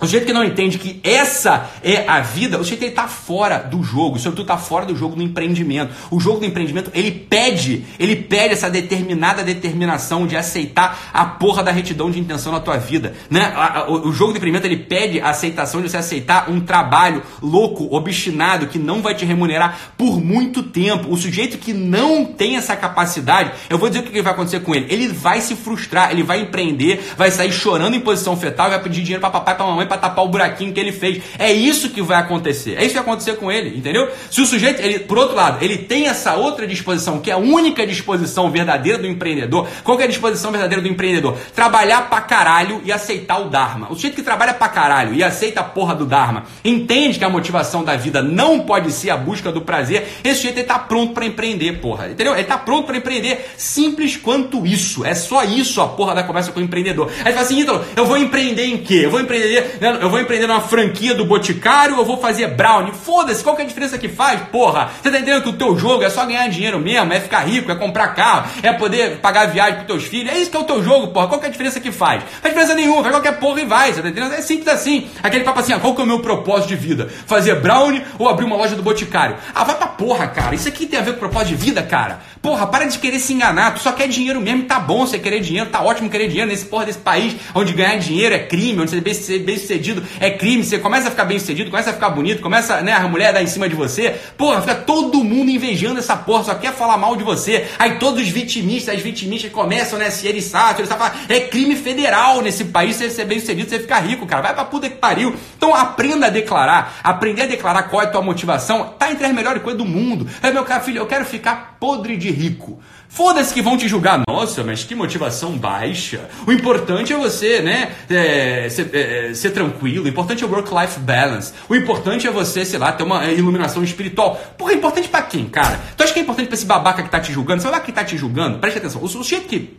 [0.00, 3.08] o jeito que não entende que essa é a vida, o jeito que ele está
[3.08, 5.94] fora do jogo, sobretudo está fora do jogo do empreendimento.
[6.10, 11.62] O jogo do empreendimento, ele pede, ele pede essa determinada determinação de aceitar a porra
[11.62, 13.14] da retidão de intenção na tua vida.
[13.30, 13.52] Né?
[13.88, 18.66] O jogo do empreendimento, ele pede a aceitação de você aceitar um trabalho louco, obstinado,
[18.66, 21.10] que não vai te remunerar por muito tempo.
[21.10, 24.74] O sujeito que não tem essa capacidade, eu vou dizer o que vai acontecer com
[24.74, 24.86] ele.
[24.90, 29.02] Ele vai se frustrar, ele vai empreender, vai sair chorando em posição fetal, vai pedir
[29.02, 31.22] dinheiro para papai para mamãe para tapar o buraquinho que ele fez.
[31.38, 32.76] É isso que vai acontecer.
[32.76, 34.08] É isso que vai acontecer com ele, entendeu?
[34.30, 37.38] Se o sujeito, ele, por outro lado, ele tem essa outra disposição, que é a
[37.38, 39.68] única disposição verdadeira do empreendedor.
[39.82, 41.36] Qual é a disposição verdadeira do empreendedor?
[41.54, 43.90] Trabalhar pra caralho e aceitar o Dharma.
[43.90, 47.28] O sujeito que trabalha pra caralho e aceita a porra do Dharma, entende que a
[47.28, 51.12] motivação da vida não pode ser a busca do prazer, esse sujeito ele tá pronto
[51.12, 52.08] para empreender, porra.
[52.08, 52.34] Entendeu?
[52.34, 53.50] Ele tá pronto para empreender.
[53.56, 55.04] Simples quanto isso.
[55.04, 57.10] É só isso a porra da conversa com o empreendedor.
[57.24, 59.02] Aí fala assim, Ítalo, eu vou empreender em quê?
[59.04, 62.92] Eu vou empreender né, eu vou empreender numa franquia do Boticário eu vou fazer brownie?
[62.92, 64.90] Foda-se, qual que é a diferença que faz, porra?
[65.02, 67.70] Você tá entendendo que o teu jogo é só ganhar dinheiro mesmo, é ficar rico,
[67.70, 70.32] é comprar carro, é poder pagar viagem pros teus filhos.
[70.32, 71.28] É isso que é o teu jogo, porra.
[71.28, 72.22] Qual que é a diferença que faz?
[72.22, 74.34] Faz diferença nenhuma, faz qualquer porra e vai, você tá entendendo?
[74.34, 75.08] É simples assim.
[75.22, 77.08] Aquele papo assim, ah, qual que é o meu propósito de vida?
[77.26, 79.36] Fazer brownie ou abrir uma loja do Boticário?
[79.54, 80.54] Ah, vai pra porra, cara.
[80.54, 82.20] Isso aqui tem a ver com propósito de vida, cara.
[82.40, 83.74] Porra, para de querer se enganar.
[83.74, 86.66] Tu só quer dinheiro mesmo tá bom você querer dinheiro, tá ótimo querer dinheiro nesse
[86.66, 90.78] porra desse país onde ganhar dinheiro é crime, onde ser bem sucedido é crime, você
[90.78, 93.46] começa a ficar bem sucedido, começa a ficar bonito, começa, né, a mulher dar em
[93.46, 97.24] cima de você, porra, fica todo mundo invejando essa porra, só quer falar mal de
[97.24, 97.66] você.
[97.78, 102.66] Aí todos os vitimistas, as vitimistas começam, né, se eriçar, falam, é crime federal nesse
[102.66, 105.34] país você ser bem sucedido, você ficar rico, cara, vai pra puta que pariu.
[105.56, 109.34] Então aprenda a declarar, aprender a declarar qual é a tua motivação, tá entre as
[109.34, 110.28] melhores coisas do mundo.
[110.42, 112.80] É meu cara, filho, eu quero ficar podre de rico.
[113.08, 114.22] Foda-se que vão te julgar.
[114.28, 116.28] Nossa, mas que motivação baixa.
[116.46, 120.04] O importante é você, né, é, ser, é, ser, tranquilo.
[120.04, 121.52] O importante é o work-life balance.
[121.68, 124.36] O importante é você, sei lá, ter uma iluminação espiritual.
[124.58, 125.80] Porra, é importante para quem, cara?
[125.96, 127.60] Tu acha que é importante pra esse babaca que tá te julgando?
[127.60, 129.02] Esse babaca que tá te julgando, preste atenção.
[129.02, 129.76] O sujeito que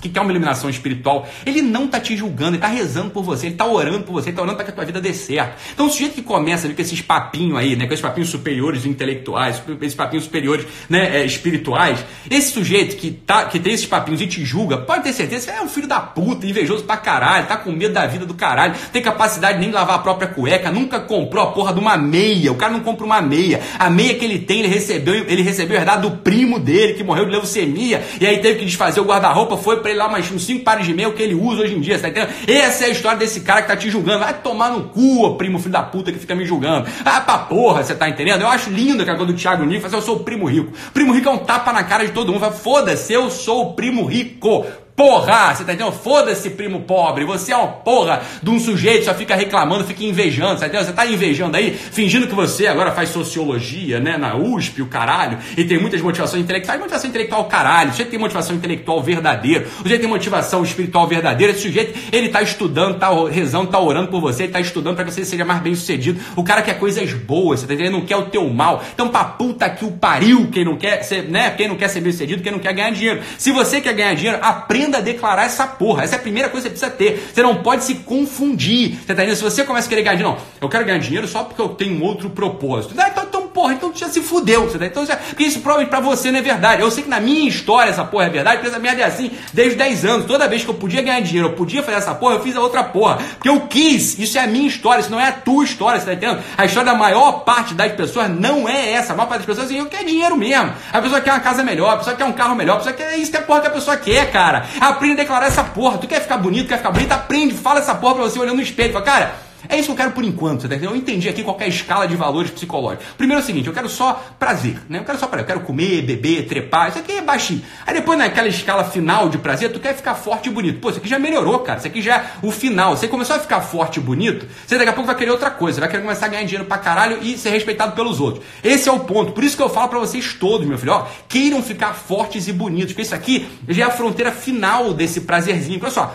[0.00, 3.46] que quer uma iluminação espiritual, ele não tá te julgando, ele tá rezando por você,
[3.46, 5.56] ele tá orando por você, ele tá orando para que a tua vida dê certo.
[5.72, 8.28] Então, o sujeito que começa a vir com esses papinhos aí, né, com esses papinhos
[8.28, 13.86] superiores intelectuais, esses papinhos superiores, né, é, espirituais, esse sujeito que tá que tem esses
[13.86, 16.96] papinhos e te julga, pode ter certeza que é um filho da puta, invejoso pra
[16.96, 20.28] caralho, tá com medo da vida do caralho, tem capacidade nem de lavar a própria
[20.28, 23.60] cueca, nunca comprou a porra de uma meia, o cara não compra uma meia.
[23.78, 27.24] A meia que ele tem, ele recebeu, ele recebeu herdade do primo dele que morreu
[27.24, 30.44] de leucemia e aí teve que desfazer o guarda-roupa, foi pra ele lá mais uns
[30.44, 32.32] cinco pares de meia que ele usa hoje em dia, tá entendendo?
[32.48, 34.18] Essa é a história desse cara que tá te julgando.
[34.18, 36.88] Vai tomar no cu, primo filho da puta que fica me julgando.
[37.04, 38.40] Ah, pra porra, você tá entendendo?
[38.40, 40.72] Eu acho lindo que a coisa do Thiago assim, eu sou o primo rico.
[40.92, 42.50] Primo rico é um tapa na cara de todo mundo.
[42.50, 44.66] Foda-se, eu sou o primo rico.
[44.96, 45.92] Porra, você tá entendendo?
[45.92, 47.26] Foda-se, primo pobre.
[47.26, 50.86] Você é uma porra de um sujeito, só fica reclamando, fica invejando, tá entendendo?
[50.86, 55.36] Você tá invejando aí, fingindo que você agora faz sociologia, né, na USP, o caralho,
[55.54, 56.80] e tem muitas motivações intelectuais.
[56.80, 57.90] Motivação intelectual, caralho.
[57.90, 59.66] Sujeito tem motivação intelectual verdadeira.
[59.82, 61.52] Sujeito tem motivação espiritual verdadeira.
[61.52, 65.04] Esse sujeito, ele tá estudando, tá rezando, tá orando por você, ele tá estudando para
[65.04, 66.18] que você seja mais bem sucedido.
[66.34, 67.92] O cara quer coisas boas, você tá entendendo?
[67.92, 68.82] Ele não quer o teu mal.
[68.94, 72.00] Então, pra puta que o pariu, quem não quer ser, né, quem não quer ser
[72.00, 73.20] bem sucedido, quem não quer ganhar dinheiro.
[73.36, 76.04] Se você quer ganhar dinheiro, aprenda aprenda a declarar essa porra.
[76.04, 77.30] Essa é a primeira coisa que você precisa ter.
[77.32, 78.98] Você não pode se confundir.
[79.04, 79.34] Você tá?
[79.34, 81.70] Se você começa a querer ganhar dinheiro, não, eu quero ganhar dinheiro só porque eu
[81.70, 82.94] tenho outro propósito.
[82.94, 84.68] Então, porra, então já se fudeu.
[84.68, 84.84] Você tá?
[84.84, 86.82] Então, já, porque isso provavelmente pra você não é verdade.
[86.82, 89.30] Eu sei que na minha história essa porra é verdade, porque essa merda é assim
[89.54, 90.26] desde 10 anos.
[90.26, 92.60] Toda vez que eu podia ganhar dinheiro, eu podia fazer essa porra, eu fiz a
[92.60, 93.16] outra porra.
[93.16, 94.18] Porque eu quis.
[94.18, 96.42] Isso é a minha história, isso não é a tua história, você tá entendendo?
[96.58, 99.14] A história da maior parte das pessoas não é essa.
[99.14, 100.74] A maior parte das pessoas assim, eu quero dinheiro mesmo.
[100.92, 103.16] A pessoa quer uma casa melhor, a pessoa quer um carro melhor, a pessoa quer
[103.16, 104.66] isso que é a porra que a pessoa quer, cara.
[104.78, 105.96] Aprenda a declarar essa porra.
[105.96, 108.62] Tu quer ficar bonito, quer ficar bonito, aprende, fala essa porra pra você olhando no
[108.62, 108.92] espelho.
[108.92, 110.94] Fala, cara, é isso que eu quero por enquanto, você tá entendendo?
[110.94, 113.06] Eu entendi aqui qual a escala de valores psicológicos.
[113.16, 114.98] Primeiro é o seguinte, eu quero só prazer, né?
[114.98, 117.62] Eu quero só prazer, eu quero comer, beber, trepar, isso aqui é baixinho.
[117.86, 120.80] Aí depois naquela escala final de prazer, tu quer ficar forte e bonito.
[120.80, 121.78] Pô, isso aqui já melhorou, cara.
[121.78, 122.96] Isso aqui já é o final.
[122.96, 125.80] Você começou a ficar forte e bonito, você daqui a pouco vai querer outra coisa,
[125.80, 128.44] vai querer começar a ganhar dinheiro pra caralho e ser respeitado pelos outros.
[128.62, 129.32] Esse é o ponto.
[129.32, 132.52] Por isso que eu falo para vocês todos, meu filho, ó, queiram ficar fortes e
[132.52, 135.80] bonitos, porque isso aqui já é a fronteira final desse prazerzinho.
[135.82, 136.14] Olha só,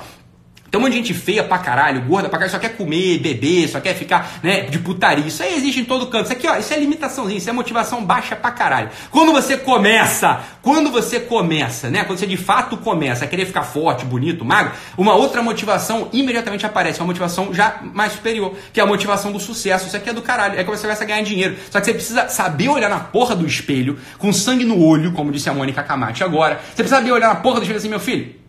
[0.72, 3.68] tem um monte de gente feia pra caralho, gorda pra caralho, só quer comer, beber,
[3.68, 5.28] só quer ficar, né, de putaria.
[5.28, 6.24] Isso aí existe em todo canto.
[6.24, 8.90] Isso aqui, ó, isso é limitaçãozinha, isso é motivação baixa pra caralho.
[9.10, 13.64] Quando você começa, quando você começa, né, quando você de fato começa a querer ficar
[13.64, 18.84] forte, bonito, magro, uma outra motivação imediatamente aparece, uma motivação já mais superior, que é
[18.84, 19.88] a motivação do sucesso.
[19.88, 21.58] Isso aqui é do caralho, é que você começa a ganhar dinheiro.
[21.70, 25.34] Só que você precisa saber olhar na porra do espelho, com sangue no olho, como
[25.34, 26.62] disse a Mônica Camate agora.
[26.70, 28.40] Você precisa saber olhar na porra do espelho assim, meu filho,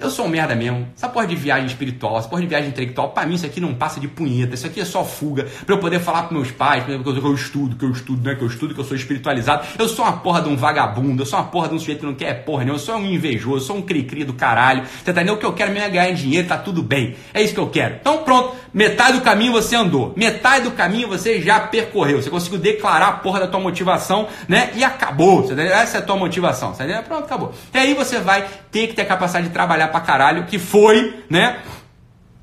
[0.00, 0.88] eu sou um merda mesmo.
[0.96, 3.74] Essa porra de viagem espiritual, essa porra de viagem intelectual, pra mim isso aqui não
[3.74, 4.54] passa de punheta.
[4.54, 5.46] Isso aqui é só fuga.
[5.66, 8.34] Pra eu poder falar pros meus pais, que eu estudo, que eu estudo, né?
[8.34, 9.66] Que eu estudo, que eu sou espiritualizado.
[9.78, 12.06] Eu sou uma porra de um vagabundo, eu sou uma porra de um sujeito que
[12.06, 12.76] não quer porra nenhuma.
[12.76, 14.84] Eu sou um invejoso, eu sou um cri-cri do caralho.
[14.84, 15.34] Você tá entendendo?
[15.34, 17.16] O que eu quero mesmo é ganhar dinheiro, tá tudo bem.
[17.34, 17.96] É isso que eu quero.
[18.00, 20.14] Então pronto, metade do caminho você andou.
[20.16, 22.22] Metade do caminho você já percorreu.
[22.22, 24.70] Você conseguiu declarar a porra da tua motivação, né?
[24.74, 25.42] E acabou.
[25.42, 26.70] Tá Essa é a tua motivação.
[26.72, 27.04] Você tá entendendo?
[27.04, 27.52] Pronto, acabou.
[27.74, 31.22] E aí você vai ter que ter a capacidade de trabalhar pra caralho, que foi,
[31.28, 31.58] né?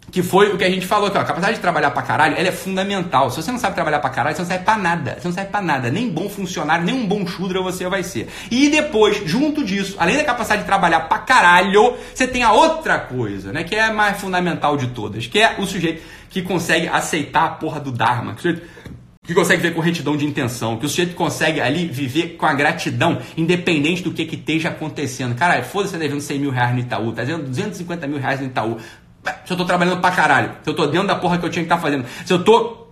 [0.09, 1.21] Que foi o que a gente falou aqui, ó.
[1.21, 3.29] A capacidade de trabalhar pra caralho, ela é fundamental.
[3.29, 5.17] Se você não sabe trabalhar pra caralho, você não serve pra nada.
[5.19, 5.91] Você não serve pra nada.
[5.91, 8.29] Nem bom funcionário, nem um bom chudra você vai ser.
[8.49, 12.99] E depois, junto disso, além da capacidade de trabalhar pra caralho, você tem a outra
[12.99, 13.65] coisa, né?
[13.65, 17.49] Que é a mais fundamental de todas, que é o sujeito que consegue aceitar a
[17.49, 18.33] porra do Dharma.
[18.33, 18.67] Que o sujeito
[19.27, 22.53] que consegue ver com retidão de intenção, que o sujeito consegue ali viver com a
[22.53, 25.35] gratidão, independente do que, que esteja acontecendo.
[25.35, 28.39] Caralho, foda-se, você tá devendo 100 mil reais no Itaú, tá devendo 250 mil reais
[28.39, 28.77] no Itaú.
[29.45, 31.61] Se eu tô trabalhando pra caralho, se eu tô dentro da porra que eu tinha
[31.61, 32.86] que estar tá fazendo, se eu tô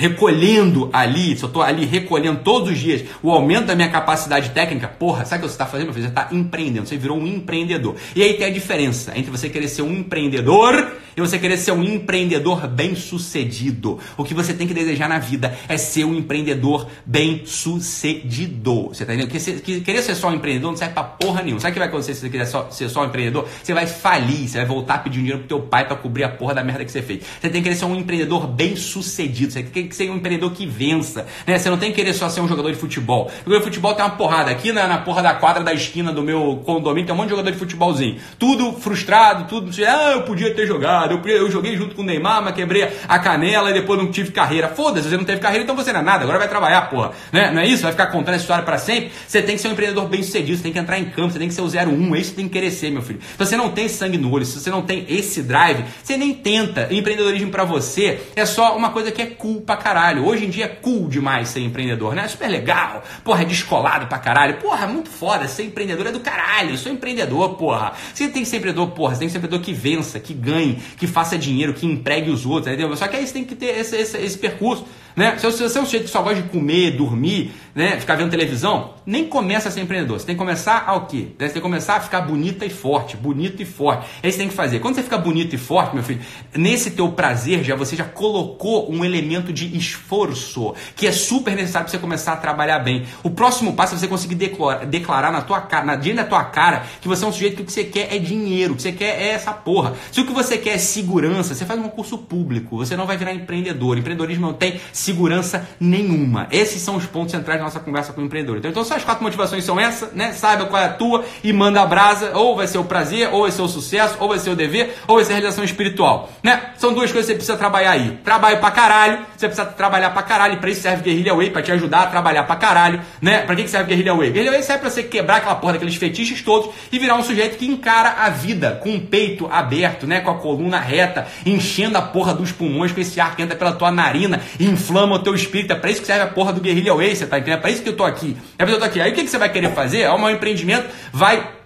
[0.00, 4.48] recolhendo ali, se eu estou ali recolhendo todos os dias o aumento da minha capacidade
[4.48, 5.92] técnica, porra, sabe o que você está fazendo?
[5.92, 7.96] Você está empreendendo, você virou um empreendedor.
[8.16, 11.72] E aí tem a diferença entre você querer ser um empreendedor e você querer ser
[11.72, 13.98] um empreendedor bem sucedido.
[14.16, 18.88] O que você tem que desejar na vida é ser um empreendedor bem sucedido.
[18.88, 19.30] Você tá entendendo?
[19.30, 21.60] Porque querer ser só um empreendedor não serve pra porra nenhuma.
[21.60, 23.46] Sabe o que vai acontecer se você quiser só, ser só um empreendedor?
[23.62, 26.30] Você vai falir, você vai voltar a pedir dinheiro pro teu pai para cobrir a
[26.30, 27.22] porra da merda que você fez.
[27.38, 29.52] Você tem que querer ser um empreendedor bem sucedido.
[29.52, 31.26] Você tem que ser um empreendedor que vença.
[31.46, 31.58] Né?
[31.58, 33.26] Você não tem que querer só ser um jogador de futebol.
[33.26, 34.50] O jogador de futebol tem uma porrada.
[34.50, 37.30] Aqui na, na porra da quadra da esquina do meu condomínio tem um monte de
[37.30, 38.18] jogador de futebolzinho.
[38.38, 39.70] Tudo frustrado, tudo.
[39.86, 41.20] Ah, eu podia ter jogado.
[41.24, 44.30] Eu, eu joguei junto com o Neymar, mas quebrei a canela e depois não tive
[44.32, 44.68] carreira.
[44.68, 46.24] Foda-se, você não teve carreira, então você não é nada.
[46.24, 47.12] Agora vai trabalhar, porra.
[47.32, 47.50] Né?
[47.50, 47.82] Não é isso?
[47.82, 49.12] Vai ficar contando essa história para sempre.
[49.26, 50.56] Você tem que ser um empreendedor bem sucedido.
[50.56, 51.32] Você tem que entrar em campo.
[51.32, 52.14] Você tem que ser o 01.
[52.14, 53.20] É isso que tem que ser, meu filho.
[53.20, 56.32] Se você não tem sangue no olho, se você não tem esse drive, você nem
[56.32, 56.88] tenta.
[56.90, 60.26] Empreendedorismo para você é só uma coisa que é cool pra caralho.
[60.26, 62.24] Hoje em dia é cool demais ser empreendedor, né?
[62.24, 63.04] É super legal.
[63.22, 64.56] Porra, é descolado pra caralho.
[64.56, 65.46] Porra, muito foda.
[65.46, 66.70] Ser empreendedor é do caralho.
[66.70, 67.92] Eu sou empreendedor, porra.
[68.12, 69.14] Você tem que ser empreendedor, porra.
[69.14, 72.44] Você tem que ser empreendedor que vença, que ganhe, que faça dinheiro, que empregue os
[72.44, 72.94] outros, entendeu?
[72.96, 74.84] Só que aí você tem que ter esse, esse, esse percurso.
[75.16, 75.36] Né?
[75.38, 77.98] Se você é um sujeito que só gosta de comer, dormir, né?
[77.98, 80.18] ficar vendo televisão, nem começa a ser empreendedor.
[80.18, 81.28] Você tem que começar ao quê?
[81.30, 84.06] Você tem que começar a ficar bonita e forte, bonito e forte.
[84.22, 84.80] É isso que tem que fazer.
[84.80, 86.20] Quando você fica bonito e forte, meu filho,
[86.54, 91.86] nesse teu prazer já você já colocou um elemento de esforço que é super necessário
[91.86, 93.06] para você começar a trabalhar bem.
[93.22, 96.44] O próximo passo é você conseguir declarar, declarar na tua cara, na diante da tua
[96.44, 98.82] cara, que você é um sujeito que o que você quer é dinheiro, o que
[98.82, 99.94] você quer é essa porra.
[100.12, 103.16] Se o que você quer é segurança, você faz um concurso público, você não vai
[103.16, 103.98] virar empreendedor.
[103.98, 106.46] Empreendedorismo não tem segurança nenhuma.
[106.50, 108.58] Esses são os pontos centrais da nossa conversa com o empreendedor.
[108.58, 110.32] Então, então as quatro motivações são essas, né?
[110.32, 113.42] Saiba qual é a tua e manda a brasa, ou vai ser o prazer, ou
[113.42, 116.30] vai ser o sucesso, ou vai ser o dever, ou vai ser a realização espiritual,
[116.42, 116.70] né?
[116.76, 118.18] São duas coisas que você precisa trabalhar aí.
[118.24, 121.72] Trabalho pra caralho, você precisa trabalhar pra caralho, pra isso serve Guerrilha Way, pra te
[121.72, 123.40] ajudar a trabalhar pra caralho, né?
[123.40, 124.30] Pra que serve Guerrilha Way?
[124.30, 127.56] Guerrilha Way serve pra você quebrar aquela porra daqueles fetiches todos e virar um sujeito
[127.56, 130.20] que encara a vida com o peito aberto, né?
[130.20, 133.72] Com a coluna reta, enchendo a porra dos pulmões com esse ar que entra pela
[133.72, 135.72] tua narina e inflama o teu espírito.
[135.72, 137.58] É pra isso que serve a porra do Guerrilha Way, você tá entendendo?
[137.58, 138.36] É pra isso que eu tô aqui.
[138.58, 139.00] É pra isso que eu tô aqui.
[139.00, 140.00] Aí o que, que você vai querer fazer?
[140.00, 141.59] É o meu empreendimento, vai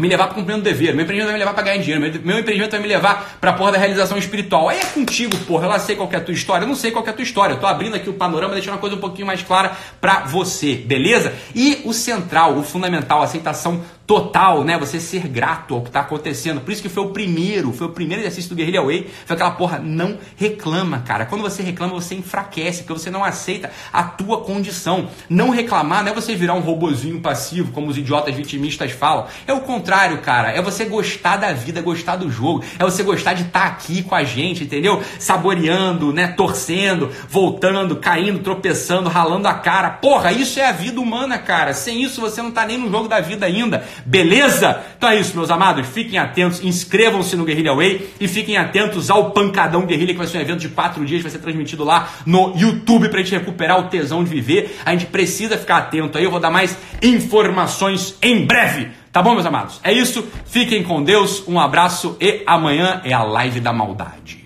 [0.00, 2.38] me levar para cumprir um dever, meu empreendimento vai me levar para ganhar dinheiro, meu,
[2.38, 4.68] empreendimento vai me levar para a porra da realização espiritual.
[4.68, 6.90] Aí é contigo, porra, eu lá sei qual é a tua história, eu não sei
[6.90, 9.00] qual é a tua história, eu tô abrindo aqui o panorama, deixando a coisa um
[9.00, 11.32] pouquinho mais clara para você, beleza?
[11.54, 14.76] E o central, o fundamental, a aceitação total, né?
[14.76, 16.60] Você ser grato ao que está acontecendo.
[16.60, 19.08] Por isso que foi o primeiro, foi o primeiro exercício do Guerrilla Way.
[19.24, 21.26] Foi aquela porra, não reclama, cara.
[21.26, 25.08] Quando você reclama, você enfraquece, porque você não aceita a tua condição.
[25.28, 29.28] Não reclamar não é você virar um robozinho passivo, como os idiotas vitimistas falam.
[29.46, 30.50] É o contrário, cara.
[30.50, 32.64] É você gostar da vida, gostar do jogo.
[32.78, 35.02] É você gostar de estar tá aqui com a gente, entendeu?
[35.18, 36.28] Saboreando, né?
[36.28, 39.90] Torcendo, voltando, caindo, tropeçando, ralando a cara.
[39.90, 41.72] Porra, isso é a vida humana, cara.
[41.74, 43.84] Sem isso você não tá nem no jogo da vida ainda.
[44.04, 44.80] Beleza?
[44.96, 45.86] Então é isso, meus amados.
[45.86, 50.38] Fiquem atentos, inscrevam-se no Guerrilla Way e fiquem atentos ao Pancadão Guerrilha, que vai ser
[50.38, 53.88] um evento de quatro dias, vai ser transmitido lá no YouTube pra gente recuperar o
[53.88, 54.78] tesão de viver.
[54.84, 56.24] A gente precisa ficar atento aí.
[56.24, 58.99] Eu vou dar mais informações em breve.
[59.12, 59.80] Tá bom, meus amados?
[59.82, 60.22] É isso.
[60.44, 61.46] Fiquem com Deus.
[61.48, 64.39] Um abraço e amanhã é a live da maldade.